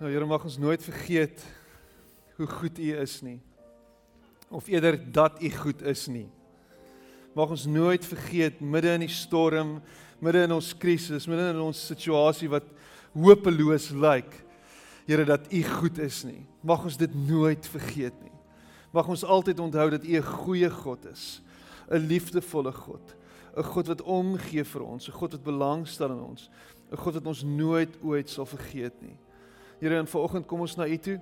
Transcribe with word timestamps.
Nou 0.00 0.08
Here 0.08 0.24
mag 0.24 0.44
ons 0.48 0.56
nooit 0.56 0.80
vergeet 0.80 1.42
hoe 2.38 2.46
goed 2.48 2.78
U 2.80 2.92
is 3.02 3.18
nie. 3.20 3.36
Of 4.48 4.70
eerder 4.72 4.96
dat 5.12 5.42
U 5.44 5.50
goed 5.52 5.82
is 5.84 6.06
nie. 6.08 6.24
Mag 7.36 7.52
ons 7.52 7.66
nooit 7.68 8.06
vergeet 8.08 8.62
midde 8.64 8.94
in 8.96 9.04
die 9.04 9.12
storm, 9.12 9.76
midde 10.24 10.46
in 10.48 10.56
ons 10.56 10.72
krisis, 10.72 11.28
midde 11.28 11.50
in 11.52 11.60
ons 11.60 11.84
situasie 11.92 12.48
wat 12.48 12.64
hopeloos 13.12 13.90
lyk, 13.92 14.32
Here 15.04 15.24
dat 15.26 15.52
U 15.52 15.62
goed 15.66 15.98
is 16.00 16.24
nie. 16.24 16.46
Mag 16.64 16.84
ons 16.86 16.96
dit 16.96 17.14
nooit 17.26 17.64
vergeet 17.66 18.16
nie. 18.22 18.36
Mag 18.94 19.08
ons 19.10 19.24
altyd 19.24 19.60
onthou 19.60 19.88
dat 19.90 20.04
U 20.04 20.16
'n 20.16 20.22
goeie 20.22 20.70
God 20.70 21.04
is, 21.12 21.42
'n 21.90 22.06
liefdevolle 22.08 22.72
God, 22.72 23.16
'n 23.56 23.62
God 23.62 23.86
wat 23.88 24.02
omgee 24.02 24.64
vir 24.64 24.82
ons, 24.82 25.08
'n 25.08 25.12
God 25.12 25.32
wat 25.32 25.44
belangstel 25.44 26.12
in 26.12 26.20
ons, 26.20 26.48
'n 26.92 26.96
God 26.96 27.14
wat 27.14 27.26
ons 27.26 27.42
nooit 27.42 27.90
ooit 28.02 28.30
sal 28.30 28.46
vergeet 28.46 28.96
nie. 29.02 29.18
Here, 29.80 29.96
en 29.96 30.06
vanoggend 30.06 30.46
kom 30.46 30.60
ons 30.60 30.76
na 30.76 30.86
U 30.86 30.96
toe. 31.00 31.16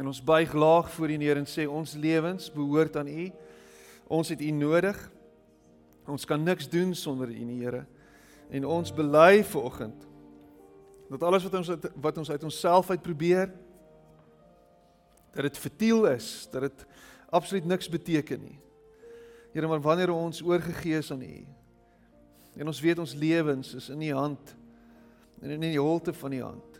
En 0.00 0.06
ons 0.08 0.22
buig 0.24 0.52
laag 0.56 0.88
voor 0.94 1.10
U 1.12 1.16
neer 1.20 1.36
en 1.36 1.48
sê 1.48 1.66
ons 1.68 1.96
lewens 2.00 2.48
behoort 2.52 2.96
aan 2.96 3.10
U. 3.12 3.26
Ons 4.08 4.32
het 4.32 4.40
U 4.40 4.50
nodig. 4.56 4.96
Ons 6.08 6.24
kan 6.24 6.40
niks 6.40 6.68
doen 6.72 6.94
sonder 6.96 7.28
U 7.28 7.44
nie, 7.44 7.60
Here. 7.60 7.84
En 8.52 8.64
ons 8.68 8.94
bely 8.94 9.44
vanoggend 9.44 10.08
dat 11.12 11.22
alles 11.28 11.44
wat 11.44 11.54
ons 11.58 11.68
wat 12.00 12.18
ons 12.22 12.30
uit 12.30 12.44
onsself 12.48 12.90
uit 12.90 13.02
probeer 13.04 13.50
dat 15.32 15.44
dit 15.44 15.58
vertiel 15.60 16.06
is, 16.08 16.48
dat 16.52 16.64
dit 16.64 16.84
absoluut 17.28 17.68
niks 17.68 17.88
beteken 17.88 18.40
nie. 18.40 18.56
Here, 19.52 19.68
maar 19.68 19.80
wanneer 19.84 20.12
ons 20.12 20.40
oorgegee 20.40 20.96
is 21.04 21.12
aan 21.12 21.20
U 21.20 21.44
en 22.56 22.68
ons 22.68 22.80
weet 22.80 22.98
ons 23.00 23.14
lewens 23.16 23.74
is 23.74 23.88
in 23.92 24.02
U 24.08 24.12
hand 24.12 24.56
en 25.40 25.50
in 25.50 25.60
die 25.64 25.80
holte 25.80 26.12
van 26.16 26.32
U 26.32 26.40
hand. 26.42 26.71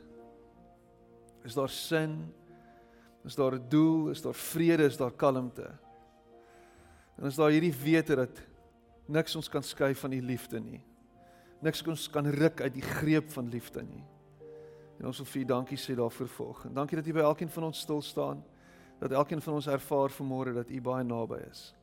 Is 1.43 1.55
daar 1.55 1.69
sin? 1.69 2.35
Is 3.25 3.35
daar 3.35 3.55
'n 3.55 3.69
doel? 3.69 4.11
Is 4.11 4.23
daar 4.23 4.35
vrede? 4.35 4.85
Is 4.85 4.97
daar 4.97 5.12
kalmte? 5.12 5.71
En 7.17 7.25
is 7.25 7.34
daar 7.34 7.51
hierdie 7.51 7.75
wete 7.75 8.15
dat 8.15 8.43
niks 9.07 9.37
ons 9.37 9.49
kan 9.49 9.62
skei 9.62 9.95
van 9.95 10.12
U 10.12 10.23
liefde 10.23 10.61
nie. 10.61 10.81
Niks 11.61 11.87
ons 11.87 12.11
kan 12.11 12.27
ruk 12.27 12.61
uit 12.61 12.75
die 12.75 12.83
greep 12.83 13.31
van 13.31 13.49
liefde 13.49 13.83
nie. 13.83 14.05
En 14.99 15.07
ons 15.07 15.17
wil 15.17 15.27
vir 15.27 15.43
U 15.43 15.45
dankie 15.45 15.79
sê 15.79 15.95
daarvoor 15.95 16.29
volgens. 16.29 16.75
Dankie 16.75 16.97
dat 16.97 17.07
U 17.07 17.12
by 17.12 17.21
elkeen 17.27 17.51
van 17.51 17.65
ons 17.65 17.79
stil 17.79 18.03
staan. 18.03 18.45
Dat 18.99 19.11
elkeen 19.11 19.43
van 19.43 19.55
ons 19.55 19.67
ervaar 19.67 20.11
vanmôre 20.11 20.55
dat 20.55 20.71
U 20.71 20.81
baie 20.81 21.05
naby 21.05 21.41
is. 21.51 21.75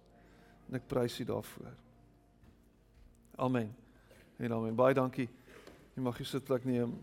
En 0.69 0.75
ek 0.79 0.87
prys 0.87 1.19
U 1.19 1.23
daarvoor. 1.23 1.73
Amen. 3.35 3.75
En 4.37 4.53
amen. 4.53 4.75
Baie 4.75 4.93
dankie. 4.93 5.29
Jy 5.95 6.03
mag 6.03 6.19
jy 6.19 6.25
sitplek 6.27 6.63
neem. 6.63 6.93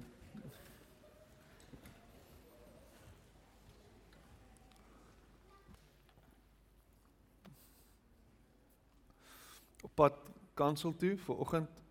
Op 9.84 9.92
pad 9.94 10.16
kansel 10.56 10.94
toe 10.96 11.14
vir 11.20 11.42
oggend 11.44 11.82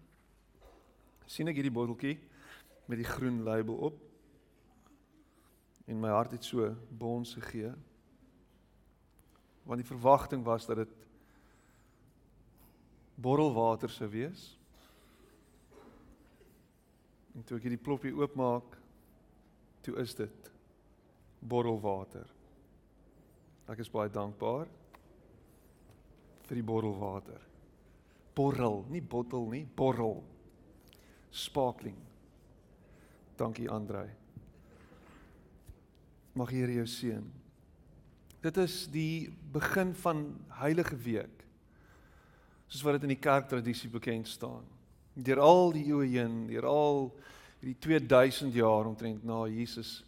sien 1.30 1.50
ek 1.50 1.58
hierdie 1.58 1.74
botteltjie 1.74 2.18
met 2.90 3.02
die 3.02 3.08
groen 3.08 3.42
label 3.46 3.78
op. 3.90 4.02
En 5.90 6.02
my 6.02 6.12
hart 6.14 6.36
het 6.38 6.46
so 6.46 6.70
bons 6.90 7.34
gegee. 7.38 7.72
Want 9.66 9.82
die 9.82 9.90
verwagting 9.90 10.44
was 10.46 10.66
dat 10.70 10.84
dit 10.84 10.94
borrelwater 13.16 13.90
sou 13.90 14.10
wees. 14.14 14.52
En 17.36 17.44
toe 17.44 17.58
ek 17.58 17.68
hierdie 17.68 17.82
ploppie 17.82 18.14
oopmaak, 18.16 18.78
toe 19.86 19.98
is 20.02 20.14
dit 20.18 20.52
borrelwater. 21.42 22.30
Ek 23.70 23.82
is 23.82 23.92
baie 23.92 24.10
dankbaar 24.14 24.70
vir 26.46 26.60
die 26.62 26.66
borrelwater. 26.66 27.42
Borrel, 28.36 28.84
nie 28.92 29.02
bottel 29.02 29.48
nie, 29.52 29.64
borrel. 29.78 30.20
Sparkling. 31.32 31.98
Dankie 33.40 33.70
Andrei. 33.72 34.10
Mag 36.36 36.52
Here 36.52 36.74
jou 36.76 36.88
seën. 36.88 37.24
Dit 38.44 38.58
is 38.62 38.86
die 38.92 39.32
begin 39.52 39.96
van 40.04 40.26
Heilige 40.60 40.98
Week. 41.02 41.46
Soos 42.68 42.84
wat 42.86 42.98
dit 42.98 43.08
in 43.08 43.16
die 43.16 43.24
kerktradisie 43.24 43.90
bekend 43.90 44.28
staan. 44.30 44.66
Deur 45.16 45.40
al 45.40 45.72
die 45.76 45.86
eeue 45.88 46.10
heen, 46.12 46.44
deur 46.50 46.68
al 46.70 47.00
hierdie 47.62 47.80
2000 47.80 48.54
jaar 48.54 48.86
omtrent 48.86 49.24
na 49.24 49.46
Jesus 49.50 50.04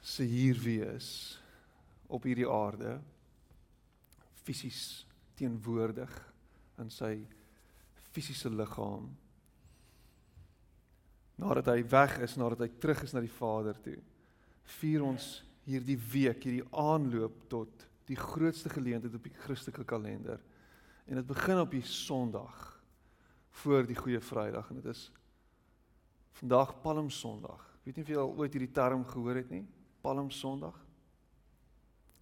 se 0.00 0.24
hier 0.24 0.56
wees 0.62 1.38
op 2.08 2.24
hierdie 2.24 2.48
aarde 2.48 2.96
fisies 4.46 5.04
teenwoordig 5.36 6.14
in 6.80 6.90
sy 6.90 7.14
fisiese 8.10 8.50
liggaam 8.50 9.10
nadat 11.40 11.70
hy 11.72 11.84
weg 11.88 12.18
is, 12.24 12.36
nadat 12.36 12.66
hy 12.66 12.68
terug 12.82 13.04
is 13.06 13.14
na 13.16 13.22
die 13.24 13.32
Vader 13.32 13.78
toe, 13.80 13.96
vier 14.80 15.04
ons 15.04 15.40
hierdie 15.64 15.98
week, 16.12 16.44
hierdie 16.44 16.66
aanloop 16.76 17.46
tot 17.52 17.86
die 18.10 18.18
grootste 18.18 18.72
geleentheid 18.72 19.14
op 19.16 19.24
die 19.24 19.36
Christelike 19.44 19.86
kalender. 19.88 20.40
En 21.06 21.20
dit 21.20 21.26
begin 21.26 21.62
op 21.62 21.72
die 21.72 21.84
Sondag 21.86 22.58
voor 23.62 23.86
die 23.86 23.96
Goeie 23.98 24.20
Vrydag 24.22 24.70
en 24.70 24.80
dit 24.80 24.90
is 24.90 25.08
vandag 26.40 26.74
Palm 26.82 27.10
Sondag. 27.10 27.62
Weet 27.84 27.96
nie 27.96 28.04
of 28.04 28.12
jy 28.12 28.20
al 28.20 28.34
ooit 28.38 28.54
hierdie 28.54 28.74
term 28.74 29.04
gehoor 29.08 29.40
het 29.40 29.50
nie? 29.52 29.64
Palm 30.04 30.30
Sondag. 30.34 30.76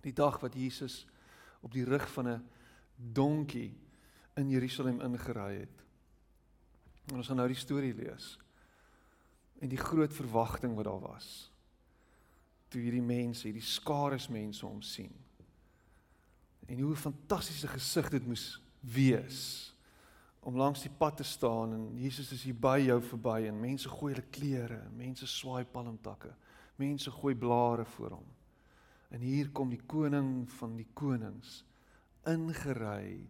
Die 0.05 0.15
dag 0.15 0.39
wat 0.43 0.57
Jesus 0.57 1.03
op 1.65 1.73
die 1.75 1.85
rug 1.85 2.07
van 2.15 2.29
'n 2.29 2.45
donkie 2.97 3.73
in 4.39 4.51
Jerusalem 4.53 5.01
ingery 5.05 5.65
het. 5.65 5.85
En 7.11 7.21
ons 7.21 7.31
gaan 7.31 7.41
nou 7.41 7.49
die 7.51 7.59
storie 7.59 7.95
lees 7.97 8.37
en 9.59 9.71
die 9.73 9.81
groot 9.81 10.13
verwagting 10.15 10.77
wat 10.79 10.87
daar 10.87 11.01
was 11.03 11.49
toe 12.69 12.83
hierdie 12.85 13.05
mense, 13.05 13.47
hierdie 13.49 13.65
skares 13.65 14.29
mense 14.33 14.65
hom 14.67 14.83
sien. 14.85 15.13
En 16.69 16.81
hoe 16.85 16.97
fantastiese 17.01 17.71
gesig 17.73 18.11
dit 18.13 18.27
moes 18.29 18.59
wees 18.85 19.41
om 20.45 20.57
langs 20.57 20.85
die 20.85 20.93
pad 21.01 21.17
te 21.19 21.27
staan 21.27 21.73
en 21.75 21.87
Jesus 21.99 22.31
is 22.37 22.45
hier 22.47 22.57
by 22.57 22.77
jou 22.85 22.99
verby 23.05 23.49
en 23.49 23.61
mense 23.61 23.89
gooi 23.91 24.13
hulle 24.13 24.27
klere, 24.33 24.83
mense 24.97 25.27
swaai 25.29 25.65
palmtakke, 25.69 26.31
mense 26.81 27.11
gooi 27.13 27.35
blare 27.37 27.85
voor 27.97 28.19
hom. 28.19 28.29
En 29.13 29.25
hier 29.25 29.51
kom 29.57 29.73
die 29.73 29.83
koning 29.89 30.45
van 30.59 30.77
die 30.77 30.87
konings 30.97 31.63
ingery 32.29 33.25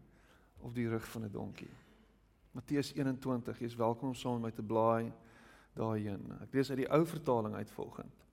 op 0.60 0.74
die 0.74 0.88
rug 0.88 1.08
van 1.10 1.24
'n 1.24 1.30
donkie. 1.30 1.70
Matteus 2.50 2.92
21, 2.94 3.58
jy's 3.58 3.74
welkom 3.74 4.08
om 4.08 4.14
saam 4.14 4.40
met 4.40 4.42
my 4.42 4.50
te 4.50 4.62
blaai 4.62 5.12
daarheen. 5.78 6.32
Ek 6.42 6.52
lees 6.52 6.70
uit 6.70 6.80
die 6.82 6.90
ou 6.90 7.04
vertaling 7.06 7.54
uit 7.54 7.70
volgend. 7.70 8.24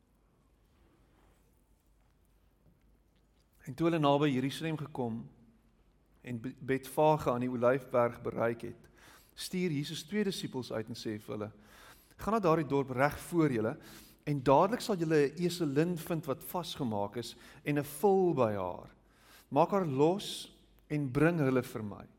En 3.65 3.73
toe 3.73 3.87
hulle 3.89 3.99
naby 3.99 4.29
Jerusalem 4.29 4.77
gekom 4.77 5.19
en 6.25 6.41
Betfage 6.41 7.31
aan 7.31 7.45
die 7.45 7.49
Olyfberg 7.49 8.17
bereik 8.21 8.61
het, 8.61 8.89
stuur 9.33 9.73
Jesus 9.73 10.03
twee 10.09 10.23
disippels 10.25 10.71
uit 10.71 10.89
en 10.89 10.97
sê 10.97 11.19
vir 11.19 11.33
hulle: 11.35 11.51
"Gaan 12.17 12.33
na 12.33 12.39
daardie 12.39 12.67
dorp 12.69 12.89
reg 12.89 13.19
voor 13.29 13.51
julle 13.51 13.77
en 14.25 14.43
dadelik 14.43 14.81
sal 14.81 14.97
julle 14.97 15.27
'n 15.27 15.37
eselin 15.37 15.97
vind 15.97 16.25
wat 16.25 16.43
vasgemaak 16.43 17.17
is 17.17 17.35
en 17.63 17.79
'n 17.79 17.83
vul 17.83 18.33
by 18.33 18.53
haar. 18.53 18.89
Maak 19.49 19.69
haar 19.71 19.85
los 19.85 20.51
en 20.87 21.11
bring 21.11 21.39
hulle 21.39 21.63
vir 21.63 21.83
my." 21.83 22.14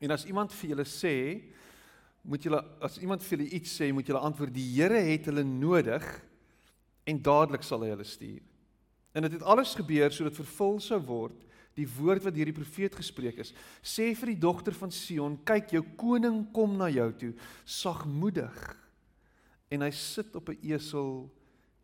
En 0.00 0.10
as 0.10 0.24
iemand 0.24 0.52
vir 0.52 0.70
julle 0.74 0.86
sê, 0.88 1.16
moet 2.22 2.42
julle 2.42 2.60
as 2.80 2.98
iemand 2.98 3.22
vir 3.22 3.38
julle 3.38 3.50
iets 3.58 3.76
sê, 3.78 3.92
moet 3.92 4.06
julle 4.08 4.24
antwoord 4.24 4.54
die 4.54 4.66
Here 4.74 5.00
het 5.10 5.26
hulle 5.30 5.44
nodig 5.44 6.04
en 7.04 7.22
dadelik 7.22 7.62
sal 7.62 7.84
hy 7.84 7.92
hulle 7.92 8.06
stuur. 8.08 8.42
En 9.14 9.22
dit 9.22 9.36
het 9.36 9.42
alles 9.46 9.74
gebeur 9.74 10.10
sodat 10.12 10.34
vervul 10.34 10.80
sou 10.82 10.98
word 11.04 11.44
die 11.74 11.86
woord 11.96 12.22
wat 12.26 12.34
deur 12.36 12.50
die 12.50 12.56
profeet 12.56 12.94
gespreek 12.94 13.40
is. 13.42 13.52
Sê 13.82 14.12
vir 14.14 14.32
die 14.32 14.40
dogter 14.44 14.74
van 14.78 14.92
Sion, 14.94 15.40
kyk 15.46 15.74
jou 15.74 15.82
koning 15.98 16.44
kom 16.54 16.76
na 16.78 16.88
jou 16.92 17.08
toe, 17.18 17.32
sagmoedig. 17.66 18.58
En 19.74 19.82
hy 19.82 19.90
sit 19.90 20.36
op 20.38 20.50
'n 20.50 20.58
esel, 20.62 21.30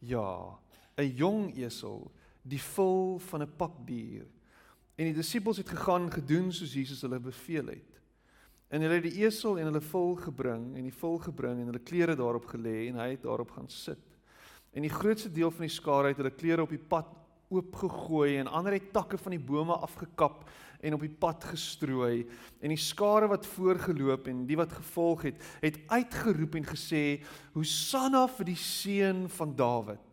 ja, 0.01 0.59
'n 0.97 1.17
jong 1.17 1.57
esel, 1.59 2.11
die 2.43 2.61
vul 2.61 3.19
van 3.19 3.43
'n 3.43 3.57
pakdier. 3.57 4.27
En 4.97 5.07
die 5.07 5.15
disippels 5.15 5.57
het 5.57 5.69
gegaan 5.69 6.11
gedoen 6.11 6.53
soos 6.53 6.75
Jesus 6.75 7.01
hulle 7.01 7.19
beveel 7.19 7.67
het. 7.67 7.90
En 8.71 8.85
hulle 8.85 9.01
het 9.01 9.09
die 9.09 9.25
esel 9.27 9.59
en 9.59 9.67
hulle 9.67 9.83
vul 9.83 10.15
gebring 10.23 10.69
en 10.79 10.87
die 10.87 10.95
vul 10.95 11.19
gebring 11.25 11.59
en 11.59 11.73
hulle 11.73 11.83
klere 11.83 12.15
daarop 12.19 12.47
gelê 12.53 12.87
en 12.89 13.01
hy 13.03 13.09
het 13.17 13.25
daarop 13.25 13.51
gaan 13.57 13.69
sit. 13.71 14.03
En 14.71 14.87
die 14.87 14.93
grootste 14.93 15.33
deel 15.35 15.51
van 15.51 15.67
die 15.67 15.75
skare 15.75 16.13
het 16.13 16.21
hulle 16.23 16.31
klere 16.31 16.63
op 16.63 16.71
die 16.71 16.79
pad 16.79 17.09
oopgegooi 17.51 18.37
en 18.39 18.47
ander 18.47 18.77
het 18.77 18.93
takke 18.95 19.19
van 19.19 19.35
die 19.35 19.43
bome 19.43 19.75
afgekap 19.75 20.45
en 20.81 20.95
op 20.95 21.03
die 21.03 21.11
pad 21.11 21.49
gestrooi 21.51 22.23
en 22.63 22.71
die 22.71 22.79
skare 22.79 23.27
wat 23.33 23.49
voorgeloop 23.57 24.31
en 24.31 24.45
die 24.47 24.59
wat 24.61 24.77
gevolg 24.79 25.27
het, 25.27 25.43
het 25.65 25.81
uitgeroep 25.91 26.55
en 26.61 26.71
gesê: 26.71 27.03
"Hosanna 27.55 28.29
vir 28.39 28.53
die 28.53 28.61
seun 28.61 29.27
van 29.29 29.57
Dawid." 29.57 30.07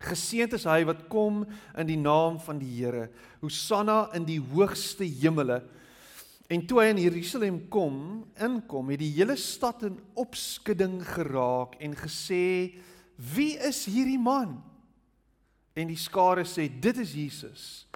Geseënd 0.00 0.54
is 0.56 0.64
hy 0.64 0.84
wat 0.88 1.08
kom 1.12 1.42
in 1.76 1.86
die 1.90 1.98
naam 2.00 2.38
van 2.40 2.58
die 2.58 2.70
Here. 2.78 3.10
Hosanna 3.42 4.08
in 4.16 4.24
die 4.24 4.40
hoogste 4.40 5.04
hemele. 5.04 5.60
En 6.50 6.64
toe 6.66 6.80
hy 6.82 6.88
in 6.90 7.02
Jerusalem 7.04 7.60
kom, 7.70 8.24
inkom, 8.42 8.90
het 8.90 8.98
die 8.98 9.12
hele 9.14 9.36
stad 9.38 9.84
in 9.86 10.00
opskudding 10.18 10.98
geraak 11.06 11.76
en 11.78 11.94
gesê: 11.94 12.74
"Wie 13.14 13.54
is 13.58 13.84
hierdie 13.86 14.18
man?" 14.18 14.58
En 15.78 15.86
die 15.86 15.96
skare 15.96 16.42
sê: 16.42 16.66
"Dit 16.68 16.98
is 16.98 17.14
Jesus." 17.14 17.86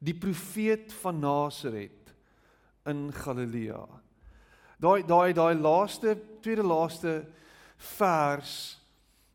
die 0.00 0.16
profeet 0.16 0.92
van 1.02 1.20
Nasaret 1.20 2.12
in 2.88 3.08
Galilea. 3.12 3.82
Daai 4.80 5.04
daai 5.04 5.34
daai 5.36 5.54
laaste 5.60 6.16
tweede 6.40 6.64
laaste 6.64 7.20
vers 7.98 8.54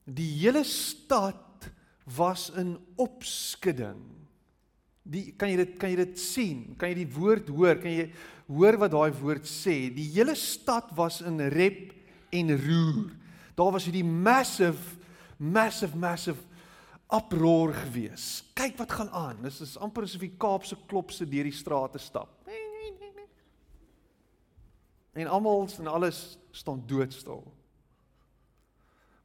die 0.06 0.32
hele 0.42 0.64
stad 0.66 1.70
was 2.18 2.50
in 2.58 2.76
opskudding. 3.02 4.02
Die 5.06 5.36
kan 5.38 5.52
jy 5.54 5.60
dit 5.62 5.76
kan 5.82 5.94
jy 5.94 6.00
dit 6.02 6.18
sien? 6.22 6.64
Kan 6.82 6.94
jy 6.94 7.04
die 7.04 7.14
woord 7.14 7.52
hoor? 7.54 7.78
Kan 7.82 7.94
jy 7.94 8.08
hoor 8.48 8.78
wat 8.78 8.92
daai 8.94 9.12
woord 9.18 9.48
sê? 9.50 9.90
Die 9.94 10.10
hele 10.14 10.36
stad 10.36 10.92
was 10.98 11.22
in 11.26 11.40
rep 11.50 11.94
en 12.36 12.52
roer. 12.54 13.14
Daar 13.56 13.72
was 13.72 13.88
hierdie 13.88 14.06
massive 14.06 15.04
massive 15.38 15.98
massive 15.98 16.42
uproar 17.12 17.74
gewees. 17.74 18.44
Kyk 18.54 18.78
wat 18.78 18.92
gaan 18.92 19.10
aan. 19.10 19.42
Dis 19.44 19.62
is 19.62 19.78
amper 19.78 20.06
asof 20.08 20.24
die 20.24 20.36
Kaapse 20.40 20.78
klopse 20.88 21.28
deur 21.28 21.48
die 21.48 21.56
strate 21.56 22.00
stap. 22.00 22.32
En 25.16 25.28
almal 25.32 25.68
en 25.80 25.88
alles 25.88 26.38
staan 26.52 26.84
doodstil. 26.88 27.44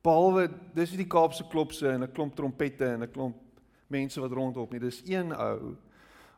Behalwe 0.02 0.48
dis 0.74 0.92
nie 0.94 1.02
die 1.02 1.10
Kaapse 1.10 1.44
klopse 1.50 1.88
en 1.88 2.02
'n 2.02 2.12
klomp 2.12 2.34
trompette 2.34 2.86
en 2.86 3.02
'n 3.02 3.10
klomp 3.10 3.36
mense 3.88 4.20
wat 4.20 4.32
rondop 4.32 4.72
nie. 4.72 4.80
Dis 4.80 5.02
een 5.04 5.32
ou 5.32 5.76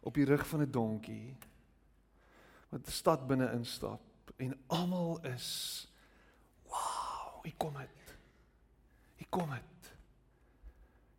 op 0.02 0.14
die 0.14 0.24
rug 0.24 0.46
van 0.46 0.60
'n 0.60 0.70
donkie 0.70 1.36
wat 2.72 2.84
die 2.88 2.94
stad 2.94 3.26
binne 3.28 3.50
instap 3.52 4.32
en 4.40 4.54
almal 4.72 5.18
is 5.28 5.48
wow, 6.70 7.42
hier 7.44 7.56
kom 7.60 7.76
dit. 7.76 8.14
Hier 9.20 9.28
kom 9.30 9.50
dit. 9.52 9.90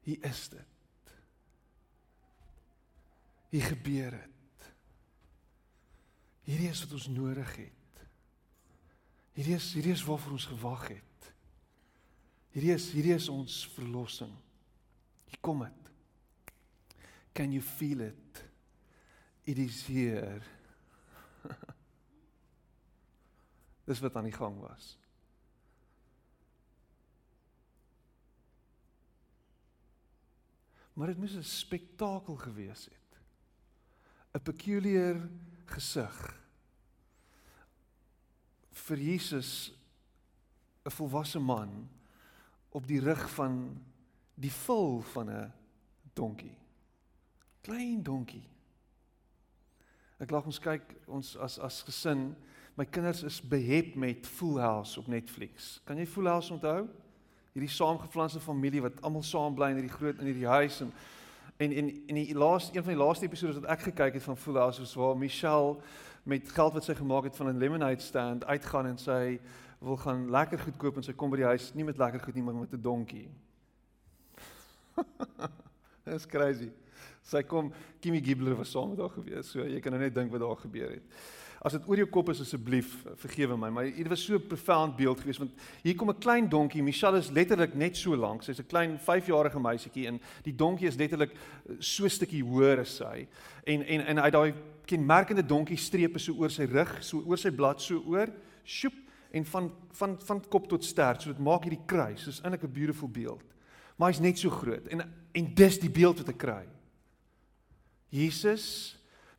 Hier 0.08 0.26
is 0.28 0.48
dit. 0.50 1.12
Hier 3.54 3.68
gebeur 3.70 4.18
dit. 4.18 4.70
Hierdie 6.50 6.72
is 6.74 6.82
wat 6.84 6.98
ons 6.98 7.08
nodig 7.14 7.54
het. 7.62 8.02
Hierdie 9.38 9.56
is 9.56 9.70
hierdie 9.78 9.94
is 9.94 10.04
waarvoor 10.06 10.40
ons 10.40 10.50
gewag 10.50 10.88
het. 10.90 11.30
Hierdie 12.54 12.74
is 12.74 12.90
hierdie 12.94 13.16
is 13.16 13.30
ons 13.30 13.62
verlossing. 13.76 14.34
Hier 15.30 15.40
kom 15.46 15.64
dit. 15.66 15.94
Can 17.34 17.54
you 17.54 17.62
feel 17.62 18.04
it? 18.10 18.44
It 19.46 19.62
is 19.62 19.86
here. 19.88 20.42
Dis 23.88 24.00
wat 24.00 24.16
aan 24.16 24.30
die 24.30 24.36
gang 24.36 24.60
was. 24.60 24.98
maar 30.94 31.08
dit 31.08 31.18
moes 31.18 31.36
'n 31.36 31.44
spektakel 31.44 32.36
gewees 32.36 32.86
het. 32.86 33.20
'n 34.32 34.42
Peculiar 34.42 35.30
gesig 35.66 36.42
vir 38.72 38.98
Jesus 38.98 39.74
'n 40.86 40.90
volwasse 40.90 41.40
man 41.40 41.90
op 42.70 42.88
die 42.88 43.00
rug 43.00 43.30
van 43.30 43.84
die 44.34 44.52
vul 44.52 45.02
van 45.02 45.30
'n 45.30 45.54
donkie. 46.14 46.58
Klein 47.62 48.04
donkie. 48.04 48.50
Ek 50.20 50.32
lag 50.32 50.46
ons 50.46 50.60
kyk 50.60 50.82
ons 51.08 51.36
as 51.38 51.60
as 51.60 51.84
gesin, 51.84 52.36
my 52.76 52.86
kinders 52.86 53.24
is 53.24 53.42
behep 53.42 53.96
met 53.96 54.28
Full 54.28 54.60
House 54.60 55.00
op 55.00 55.08
Netflix. 55.08 55.80
Kan 55.86 55.98
jy 55.98 56.06
Full 56.06 56.28
House 56.28 56.54
onthou? 56.54 56.88
hierdie 57.54 57.70
saamgeflanste 57.70 58.40
familie 58.42 58.82
wat 58.82 59.02
almal 59.06 59.24
saam 59.24 59.54
bly 59.56 59.70
in 59.72 59.78
hierdie 59.78 59.94
groot 59.94 60.22
in 60.22 60.30
hierdie 60.32 60.50
huis 60.50 60.80
en 60.82 60.94
en 61.62 61.72
en 61.80 61.90
in 62.10 62.18
die 62.18 62.34
laaste 62.34 62.74
een 62.74 62.84
van 62.84 62.96
die 62.96 63.02
laaste 63.02 63.28
episode 63.28 63.60
wat 63.60 63.70
ek 63.76 63.86
gekyk 63.92 64.18
het 64.18 64.26
van 64.26 64.38
Full 64.38 64.58
House 64.58 64.82
was 64.82 64.96
waar 64.98 65.18
Michelle 65.18 65.76
met 66.26 66.50
geld 66.50 66.74
wat 66.74 66.88
sy 66.88 66.96
gemaak 66.98 67.30
het 67.30 67.38
van 67.38 67.52
'n 67.52 67.62
lemonade 67.62 68.02
stand 68.02 68.46
uitgaan 68.46 68.88
en 68.88 68.98
sy 68.98 69.40
wil 69.80 69.98
gaan 69.98 70.30
lekker 70.32 70.60
goed 70.60 70.78
koop 70.78 70.98
en 70.98 71.04
sy 71.04 71.14
kom 71.14 71.30
by 71.30 71.38
die 71.38 71.52
huis 71.52 71.74
nie 71.74 71.84
met 71.84 71.98
lekker 71.98 72.20
goed 72.20 72.36
nie 72.36 72.44
maar 72.44 72.54
met 72.54 72.74
'n 72.74 72.82
donkie. 72.82 73.30
Dis 76.06 76.26
crazy. 76.26 76.72
Sy 77.24 77.44
kom 77.48 77.72
Kimmy 78.02 78.20
Gibbler 78.22 78.56
was 78.56 78.72
saam 78.72 78.90
met 78.90 79.00
haar 79.00 79.14
gewees. 79.16 79.52
So 79.52 79.64
jy 79.64 79.80
kan 79.80 79.96
nou 79.96 80.02
net 80.02 80.16
dink 80.16 80.32
wat 80.32 80.44
daar 80.44 80.60
gebeur 80.60 80.92
het. 80.92 81.24
As 81.64 81.78
dit 81.78 81.86
oor 81.88 82.02
jou 82.02 82.10
kop 82.12 82.28
is 82.34 82.42
asseblief 82.44 82.90
vergewe 83.22 83.56
my, 83.56 83.70
maar 83.72 83.86
dit 83.88 84.08
was 84.12 84.26
so 84.26 84.36
'n 84.36 84.48
profound 84.48 84.98
beeld 84.98 85.22
geweest 85.22 85.40
want 85.40 85.52
hier 85.82 85.96
kom 85.96 86.10
'n 86.10 86.20
klein 86.20 86.50
donkie, 86.50 86.84
Michelle 86.84 87.18
is 87.18 87.32
letterlik 87.32 87.74
net 87.74 87.96
so 87.96 88.16
lank. 88.16 88.44
Sy's 88.44 88.60
'n 88.60 88.68
klein 88.68 89.00
5-jarige 89.00 89.60
meisietjie 89.60 90.08
en 90.08 90.20
die 90.44 90.56
donkie 90.56 90.88
is 90.88 90.98
letterlik 90.98 91.32
eh, 91.32 91.76
so 91.80 92.04
'n 92.04 92.10
stukkie 92.10 92.44
hoër 92.44 92.80
as 92.80 92.98
sy. 92.98 93.28
En 93.64 93.82
en 93.86 94.06
en 94.06 94.18
hy 94.18 94.30
daai 94.30 94.54
kenmerkende 94.86 95.46
donkie 95.46 95.78
strepe 95.78 96.20
so 96.20 96.34
oor 96.34 96.50
sy 96.50 96.66
rug, 96.66 96.98
so 97.02 97.24
oor 97.26 97.38
sy 97.38 97.52
blad 97.52 97.82
so 97.82 98.04
oor, 98.06 98.28
sjoep 98.66 98.94
en 99.32 99.46
van 99.46 99.72
van 99.92 100.18
van 100.20 100.42
kop 100.50 100.68
tot 100.68 100.84
stert. 100.84 101.22
So 101.22 101.30
dit 101.30 101.40
maak 101.40 101.64
hierdie 101.64 101.86
kruis. 101.86 102.26
Dis 102.26 102.42
eintlik 102.42 102.64
'n 102.64 102.74
beautiful 102.74 103.08
beeld. 103.08 103.44
Maar 103.98 104.10
hy's 104.10 104.20
net 104.20 104.38
so 104.38 104.50
groot 104.50 104.88
en 104.88 105.02
en 105.32 105.54
dis 105.56 105.80
die 105.80 105.90
beeld 105.90 106.18
wat 106.18 106.30
ek 106.30 106.38
kry. 106.38 106.73
Jesus 108.14 108.94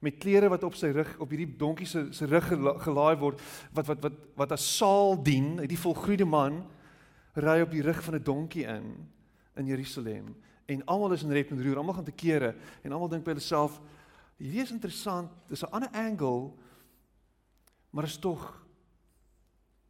met 0.05 0.19
klere 0.21 0.51
wat 0.53 0.65
op 0.67 0.75
sy 0.77 0.91
rug 0.93 1.15
op 1.23 1.31
hierdie 1.33 1.57
donkie 1.59 1.87
se 1.89 2.09
se 2.13 2.27
rug 2.29 2.51
gelaai 2.85 3.17
word 3.21 3.41
wat 3.73 3.87
wat 3.89 4.03
wat 4.05 4.19
wat 4.37 4.55
as 4.57 4.67
saal 4.77 5.17
dien, 5.17 5.57
die 5.71 5.81
volgroeide 5.81 6.27
man 6.29 6.65
ry 7.39 7.61
op 7.65 7.73
die 7.73 7.83
rug 7.83 8.03
van 8.05 8.15
'n 8.19 8.25
donkie 8.25 8.67
in 8.67 9.09
in 9.57 9.67
Jerusalem 9.67 10.35
en 10.67 10.85
almal 10.85 11.13
is 11.13 11.23
in 11.23 11.33
rep 11.33 11.51
en 11.51 11.63
roer, 11.63 11.77
almal 11.79 11.95
gaan 11.95 12.05
te 12.05 12.13
kere 12.13 12.55
en 12.83 12.93
almal 12.93 13.09
dink 13.09 13.25
by 13.25 13.31
hulle 13.31 13.41
self 13.41 13.81
hierdie 14.37 14.63
is 14.63 14.73
interessant, 14.73 15.31
dis 15.49 15.63
'n 15.63 15.73
ander 15.73 15.91
angle 15.93 16.53
maar 17.91 18.05
is 18.05 18.19
tog 18.19 18.65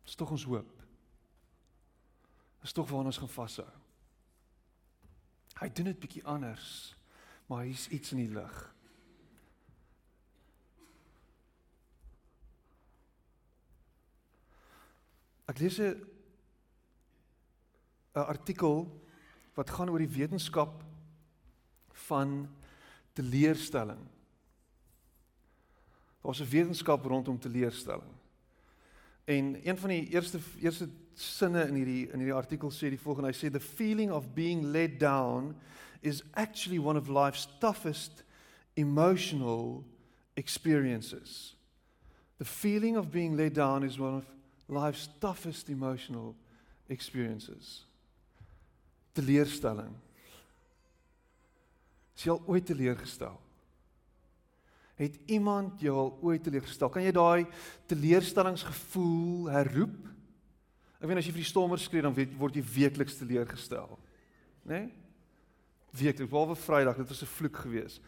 is 0.04 0.14
tog 0.14 0.30
ons 0.30 0.44
hoop. 0.44 0.82
Is 2.62 2.72
tog 2.72 2.88
waar 2.90 3.04
ons 3.04 3.16
gaan 3.16 3.28
vashou. 3.28 3.68
Hy 5.60 5.68
doen 5.72 5.84
dit 5.84 5.98
bietjie 5.98 6.24
anders, 6.24 6.96
maar 7.46 7.64
hier's 7.64 7.88
iets 7.88 8.12
in 8.12 8.18
die 8.18 8.32
lig. 8.34 8.73
Ek 15.46 15.58
lees 15.58 15.78
'n 15.78 16.00
'n 18.14 18.26
artikel 18.26 18.86
wat 19.54 19.70
gaan 19.70 19.90
oor 19.90 19.98
die 19.98 20.16
wetenskap 20.18 20.82
van 22.08 22.48
teleurstelling. 23.12 24.00
Daar's 26.22 26.40
'n 26.40 26.50
wetenskap 26.50 27.04
rondom 27.04 27.38
teleurstelling. 27.38 28.12
En 29.24 29.68
een 29.68 29.78
van 29.78 29.88
die 29.88 30.08
eerste 30.08 30.38
eerste 30.60 30.88
sinne 31.14 31.66
in 31.68 31.74
hierdie 31.74 32.10
in 32.10 32.18
hierdie 32.18 32.34
artikel 32.34 32.70
sê 32.70 32.90
die 32.90 33.00
volgende 33.00 33.30
hy 33.30 33.36
sê 33.36 33.50
the 33.50 33.60
feeling 33.60 34.10
of 34.10 34.34
being 34.34 34.64
let 34.64 34.98
down 35.00 35.54
is 36.00 36.22
actually 36.32 36.78
one 36.78 36.98
of 36.98 37.08
life's 37.08 37.48
toughest 37.58 38.24
emotional 38.74 39.84
experiences. 40.34 41.56
The 42.36 42.44
feeling 42.44 42.96
of 42.96 43.10
being 43.10 43.36
let 43.36 43.54
down 43.54 43.84
is 43.84 43.98
one 43.98 44.16
of 44.16 44.24
life's 44.68 45.08
toughest 45.20 45.68
emotional 45.68 46.34
experiences. 46.88 47.84
Teleurstelling. 49.12 49.92
Is 52.14 52.26
jy 52.26 52.34
al 52.34 52.42
ooit 52.46 52.66
teleurgestel? 52.66 53.36
Het 54.94 55.16
iemand 55.34 55.80
jou 55.82 55.94
al 55.98 56.12
ooit 56.22 56.42
teleurgestel? 56.46 56.90
Kan 56.94 57.02
jy 57.02 57.12
daai 57.14 57.46
teleurstellingsgevoel 57.90 59.48
herroep? 59.50 59.96
Ek 61.00 61.08
weet 61.10 61.20
as 61.20 61.28
jy 61.28 61.34
vir 61.34 61.42
die 61.42 61.50
stommer 61.50 61.80
skree 61.82 62.04
dan 62.04 62.14
word 62.38 62.56
jy 62.56 62.62
weekliks 62.76 63.18
teleurgestel. 63.18 63.98
Né? 64.64 64.84
Nee? 64.84 64.92
Weekliks, 65.94 66.30
behalwe 66.30 66.56
Vrydag, 66.58 66.96
dit 66.98 67.08
was 67.08 67.22
'n 67.22 67.34
vloek 67.36 67.56
geweest. 67.56 68.00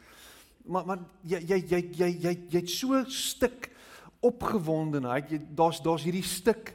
Maar 0.64 0.86
maar 0.86 0.98
jy 1.22 1.38
jy 1.38 1.58
jy 1.70 1.80
jy 1.92 2.08
jy 2.22 2.32
jy't 2.50 2.70
so 2.70 3.04
stuk 3.04 3.70
opgewondenheid. 4.26 5.30
Jy 5.30 5.40
daar's 5.58 5.80
daar's 5.84 6.04
hierdie 6.06 6.26
stuk 6.26 6.74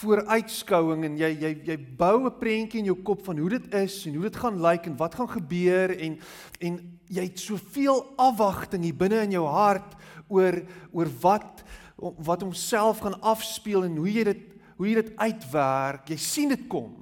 vooruitskouing 0.00 1.04
en 1.04 1.16
jy 1.20 1.30
jy 1.42 1.52
jy 1.68 1.76
bou 1.98 2.24
'n 2.24 2.38
prentjie 2.40 2.80
in 2.80 2.88
jou 2.88 2.96
kop 3.02 3.24
van 3.24 3.38
hoe 3.38 3.50
dit 3.50 3.74
is 3.74 4.06
en 4.06 4.14
hoe 4.14 4.22
dit 4.24 4.36
gaan 4.36 4.60
lyk 4.60 4.86
en 4.86 4.96
wat 4.96 5.14
gaan 5.14 5.28
gebeur 5.28 5.90
en 5.92 6.18
en 6.60 6.78
jy 7.08 7.22
het 7.22 7.38
soveel 7.38 8.00
afwagting 8.16 8.82
hier 8.82 8.96
binne 8.96 9.22
in 9.22 9.32
jou 9.32 9.46
hart 9.46 9.94
oor 10.28 10.62
oor 10.92 11.08
wat 11.20 11.64
wat 11.96 12.42
homself 12.42 12.98
gaan 13.00 13.20
afspeel 13.20 13.84
en 13.84 13.96
hoe 13.96 14.12
jy 14.12 14.24
dit 14.24 14.54
hoe 14.76 14.88
jy 14.88 14.94
dit 14.94 15.12
uitwerk. 15.16 16.08
Jy 16.10 16.16
sien 16.18 16.48
dit 16.50 16.66
kom. 16.68 16.94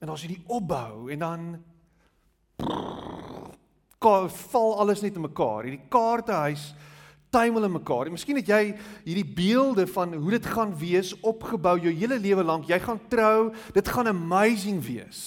En 0.00 0.08
as 0.08 0.22
jy 0.24 0.32
die 0.34 0.44
opbou 0.48 1.10
en 1.12 1.18
dan 1.18 1.64
val 4.02 4.78
alles 4.82 5.02
net 5.02 5.14
in 5.14 5.22
mekaar. 5.22 5.68
Hierdie 5.68 5.88
kaartehuis 5.92 6.72
tuimel 7.32 7.64
in 7.64 7.72
mekaar. 7.72 8.06
En 8.06 8.16
miskien 8.16 8.36
het 8.36 8.50
jy 8.50 8.74
hierdie 9.06 9.26
beelde 9.26 9.86
van 9.90 10.12
hoe 10.14 10.34
dit 10.34 10.46
gaan 10.46 10.74
wees 10.78 11.14
opgebou 11.20 11.78
jou 11.80 11.92
hele 11.94 12.18
lewe 12.20 12.44
lank. 12.44 12.68
Jy 12.68 12.78
gaan 12.84 13.00
trou, 13.12 13.52
dit 13.72 13.88
gaan 13.88 14.10
amazing 14.12 14.82
wees. 14.84 15.22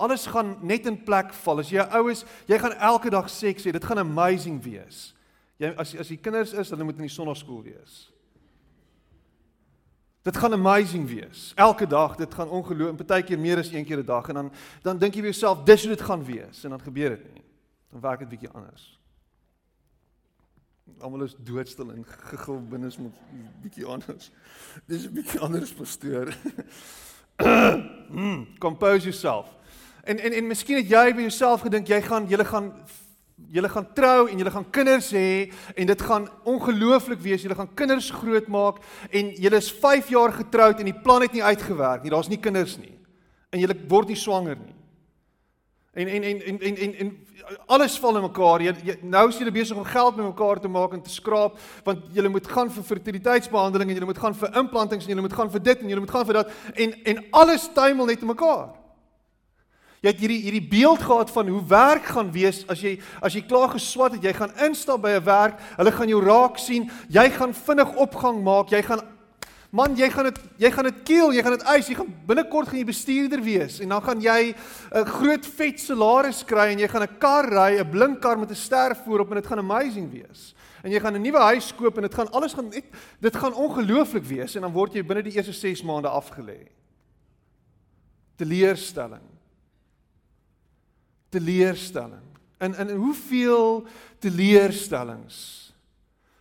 Alles 0.00 0.26
gaan 0.26 0.56
net 0.64 0.88
in 0.90 0.96
plek 1.04 1.34
val. 1.44 1.60
As 1.62 1.70
jy 1.70 1.84
ou 1.98 2.08
is, 2.10 2.24
jy 2.50 2.58
gaan 2.58 2.74
elke 2.80 3.12
dag 3.12 3.28
seks 3.30 3.66
hê. 3.66 3.74
Dit 3.76 3.84
gaan 3.84 4.00
amazing 4.02 4.58
wees. 4.64 5.12
Jy 5.60 5.70
as 5.78 5.94
as 6.00 6.10
die 6.10 6.18
kinders 6.18 6.56
is, 6.56 6.72
hulle 6.74 6.88
moet 6.88 6.98
in 6.98 7.06
die 7.06 7.14
sonnaskool 7.14 7.62
wees. 7.68 8.00
Dit 10.24 10.40
gaan 10.40 10.56
amazing 10.56 11.04
wees. 11.06 11.52
Elke 11.60 11.86
dag, 11.86 12.16
dit 12.16 12.34
gaan 12.34 12.48
ongelooflik, 12.48 13.04
partykeer 13.04 13.38
meer 13.38 13.60
as 13.60 13.70
een 13.70 13.84
keer 13.84 14.00
'n 14.00 14.08
dag 14.08 14.28
en 14.28 14.34
dan 14.34 14.50
dan 14.82 14.98
dink 14.98 15.14
jy 15.14 15.20
vir 15.20 15.32
jouself, 15.32 15.64
dis 15.64 15.84
hoe 15.84 15.94
dit 15.96 16.02
gaan 16.02 16.24
wees 16.24 16.64
en 16.64 16.70
dan 16.70 16.80
gebeur 16.80 17.10
dit 17.10 17.34
nie. 17.34 17.44
Dan 17.92 18.00
werk 18.00 18.18
dit 18.18 18.28
bietjie 18.28 18.50
anders 18.50 19.03
almal 21.00 21.22
is 21.22 21.34
doodstil 21.38 21.92
en 21.92 22.04
gegil 22.06 22.60
binne 22.68 22.86
is 22.86 22.98
met 22.98 23.16
bietjie 23.62 23.86
anders. 23.86 24.30
Dis 24.86 25.06
'n 25.06 25.12
bietjie 25.12 25.40
anders 25.40 25.72
pastoor. 25.72 26.32
Hmm, 28.14 28.46
compose 28.58 29.02
yourself. 29.02 29.48
En 30.04 30.18
en 30.18 30.32
en 30.32 30.46
miskien 30.46 30.76
het 30.76 30.88
jy 30.88 31.14
by 31.14 31.20
jouself 31.20 31.60
gedink 31.60 31.88
jy 31.88 32.00
gaan 32.02 32.28
julle 32.28 32.44
gaan 32.44 32.68
julle 33.50 33.68
gaan 33.68 33.92
trou 33.92 34.28
en 34.28 34.38
julle 34.38 34.50
gaan 34.50 34.70
kinders 34.70 35.10
hê 35.10 35.52
en 35.74 35.86
dit 35.86 36.02
gaan 36.02 36.28
ongelooflik 36.44 37.20
wees. 37.20 37.42
Julle 37.42 37.54
gaan 37.54 37.74
kinders 37.74 38.10
grootmaak 38.10 38.78
en 39.10 39.32
julle 39.34 39.56
is 39.56 39.72
5 39.72 40.08
jaar 40.08 40.32
getroud 40.32 40.78
en 40.78 40.84
die 40.84 41.00
plan 41.02 41.22
het 41.22 41.32
nie 41.32 41.42
uitgewerk 41.42 42.02
nie. 42.02 42.10
Daar's 42.10 42.28
nie 42.28 42.40
kinders 42.40 42.78
nie. 42.78 42.98
En 43.50 43.58
julle 43.58 43.74
word 43.88 44.08
nie 44.08 44.16
swanger 44.16 44.56
nie. 44.56 44.83
En 45.94 46.08
en 46.08 46.22
en 46.22 46.40
en 46.42 46.60
en 46.60 46.76
en, 46.76 46.94
en 46.98 47.16
alles 47.66 47.98
val 47.98 48.16
in 48.16 48.22
mekaar. 48.26 48.62
Jy, 48.66 48.74
jy 48.84 48.94
nou 49.02 49.28
is 49.28 49.38
jy 49.38 49.50
besig 49.54 49.78
om 49.78 49.86
geld 49.86 50.16
bymekaar 50.16 50.60
te 50.60 50.68
maak 50.68 50.96
en 50.96 51.02
te 51.04 51.12
skraap 51.12 51.58
want 51.86 52.06
jy 52.14 52.24
moet 52.28 52.48
gaan 52.50 52.70
vir 52.74 52.86
fertiliteitsbehandeling 52.88 53.92
en 53.92 54.00
jy 54.00 54.08
moet 54.08 54.22
gaan 54.22 54.34
vir 54.34 54.56
implantings 54.58 55.06
en 55.06 55.14
jy 55.14 55.26
moet 55.26 55.36
gaan 55.38 55.52
vir 55.52 55.62
dit 55.70 55.84
en 55.84 55.92
jy 55.92 56.00
moet 56.00 56.16
gaan 56.16 56.26
vir 56.26 56.40
dat. 56.40 56.56
En 56.74 56.96
en 57.12 57.22
alles 57.42 57.68
tuimel 57.76 58.10
net 58.10 58.26
in 58.26 58.32
mekaar. 58.32 58.72
Jy 60.04 60.10
het 60.12 60.20
hierdie 60.20 60.42
hierdie 60.44 60.66
beeld 60.68 61.00
gehad 61.00 61.30
van 61.32 61.48
hoe 61.48 61.62
werk 61.68 62.10
gaan 62.12 62.32
wees 62.34 62.64
as 62.68 62.82
jy 62.82 62.98
as 63.24 63.38
jy 63.38 63.46
klaar 63.48 63.70
geswat 63.72 64.18
het, 64.18 64.26
jy 64.26 64.34
gaan 64.36 64.52
instap 64.66 65.00
by 65.00 65.14
'n 65.16 65.24
werk, 65.24 65.60
hulle 65.78 65.92
gaan 65.92 66.08
jou 66.08 66.20
raak 66.20 66.58
sien, 66.58 66.90
jy 67.08 67.30
gaan 67.30 67.54
vinnig 67.54 67.96
opgang 67.96 68.42
maak, 68.42 68.68
jy 68.68 68.82
gaan 68.82 69.00
Man, 69.74 69.96
jy 69.98 70.06
gaan 70.06 70.28
dit 70.28 70.36
jy 70.62 70.68
gaan 70.70 70.86
dit 70.86 70.98
keel, 71.08 71.32
jy 71.34 71.42
gaan 71.42 71.56
dit 71.56 71.64
eis, 71.72 71.88
jy 71.90 71.96
gaan 71.98 72.10
binnekort 72.28 72.68
gaan 72.70 72.78
jy 72.78 72.86
bestuurder 72.86 73.40
wees 73.42 73.80
en 73.82 73.90
dan 73.90 74.04
gaan 74.04 74.20
jy 74.22 74.54
'n 74.54 75.08
groot 75.16 75.46
vet 75.46 75.80
salaris 75.80 76.44
kry 76.46 76.70
en 76.70 76.78
jy 76.78 76.88
gaan 76.88 77.02
'n 77.02 77.18
kar 77.18 77.50
ry, 77.50 77.80
'n 77.80 77.90
blink 77.90 78.22
kar 78.22 78.38
met 78.38 78.50
'n 78.50 78.54
ster 78.54 78.94
voorop 78.94 79.30
en 79.30 79.42
dit 79.42 79.46
gaan 79.46 79.58
amazing 79.58 80.10
wees. 80.12 80.54
En 80.84 80.92
jy 80.92 81.00
gaan 81.00 81.16
'n 81.16 81.22
nuwe 81.22 81.38
huis 81.38 81.74
koop 81.74 81.96
en 81.96 82.02
dit 82.02 82.14
gaan 82.14 82.30
alles 82.30 82.54
gaan 82.54 82.68
net 82.68 82.84
dit 83.20 83.36
gaan 83.36 83.52
ongelooflik 83.52 84.24
wees 84.24 84.54
en 84.54 84.62
dan 84.62 84.72
word 84.72 84.94
jy 84.94 85.02
binne 85.02 85.22
die 85.22 85.34
eerste 85.34 85.52
6 85.52 85.82
maande 85.82 86.08
afgelê. 86.08 86.70
Teleurstelling. 88.36 89.26
Teleurstelling. 91.30 92.30
In 92.60 92.74
in 92.74 92.96
hoeveel 92.96 93.86
teleurstellings, 94.20 95.74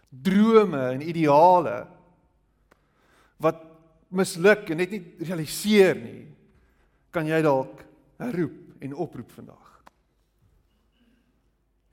drome 0.10 0.92
en 0.92 1.02
ideale 1.02 1.88
wat 3.42 3.62
misluk 4.14 4.70
en 4.70 4.78
net 4.78 4.94
nie 4.94 5.04
realiseer 5.26 5.98
nie, 5.98 6.26
kan 7.14 7.28
jy 7.30 7.40
dalk 7.46 7.82
roep 8.34 8.84
en 8.84 8.96
oproep 9.00 9.32
vandag. 9.34 9.70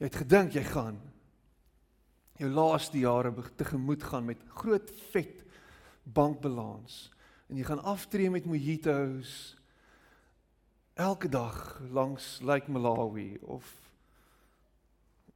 Jy 0.00 0.08
het 0.08 0.20
gedink 0.22 0.56
jy 0.56 0.64
gaan 0.64 0.98
jou 2.40 2.48
laaste 2.48 3.00
jare 3.02 3.32
tegemoet 3.56 4.04
gaan 4.08 4.24
met 4.30 4.44
groot 4.56 4.92
vet 5.12 5.42
bankbalans 6.08 7.10
en 7.50 7.58
jy 7.58 7.66
gaan 7.68 7.82
aftree 7.84 8.30
met 8.32 8.48
mojitos 8.48 9.34
elke 11.00 11.28
dag 11.28 11.80
langs 11.92 12.38
Lake 12.40 12.72
Malawi 12.72 13.34
of 13.42 13.68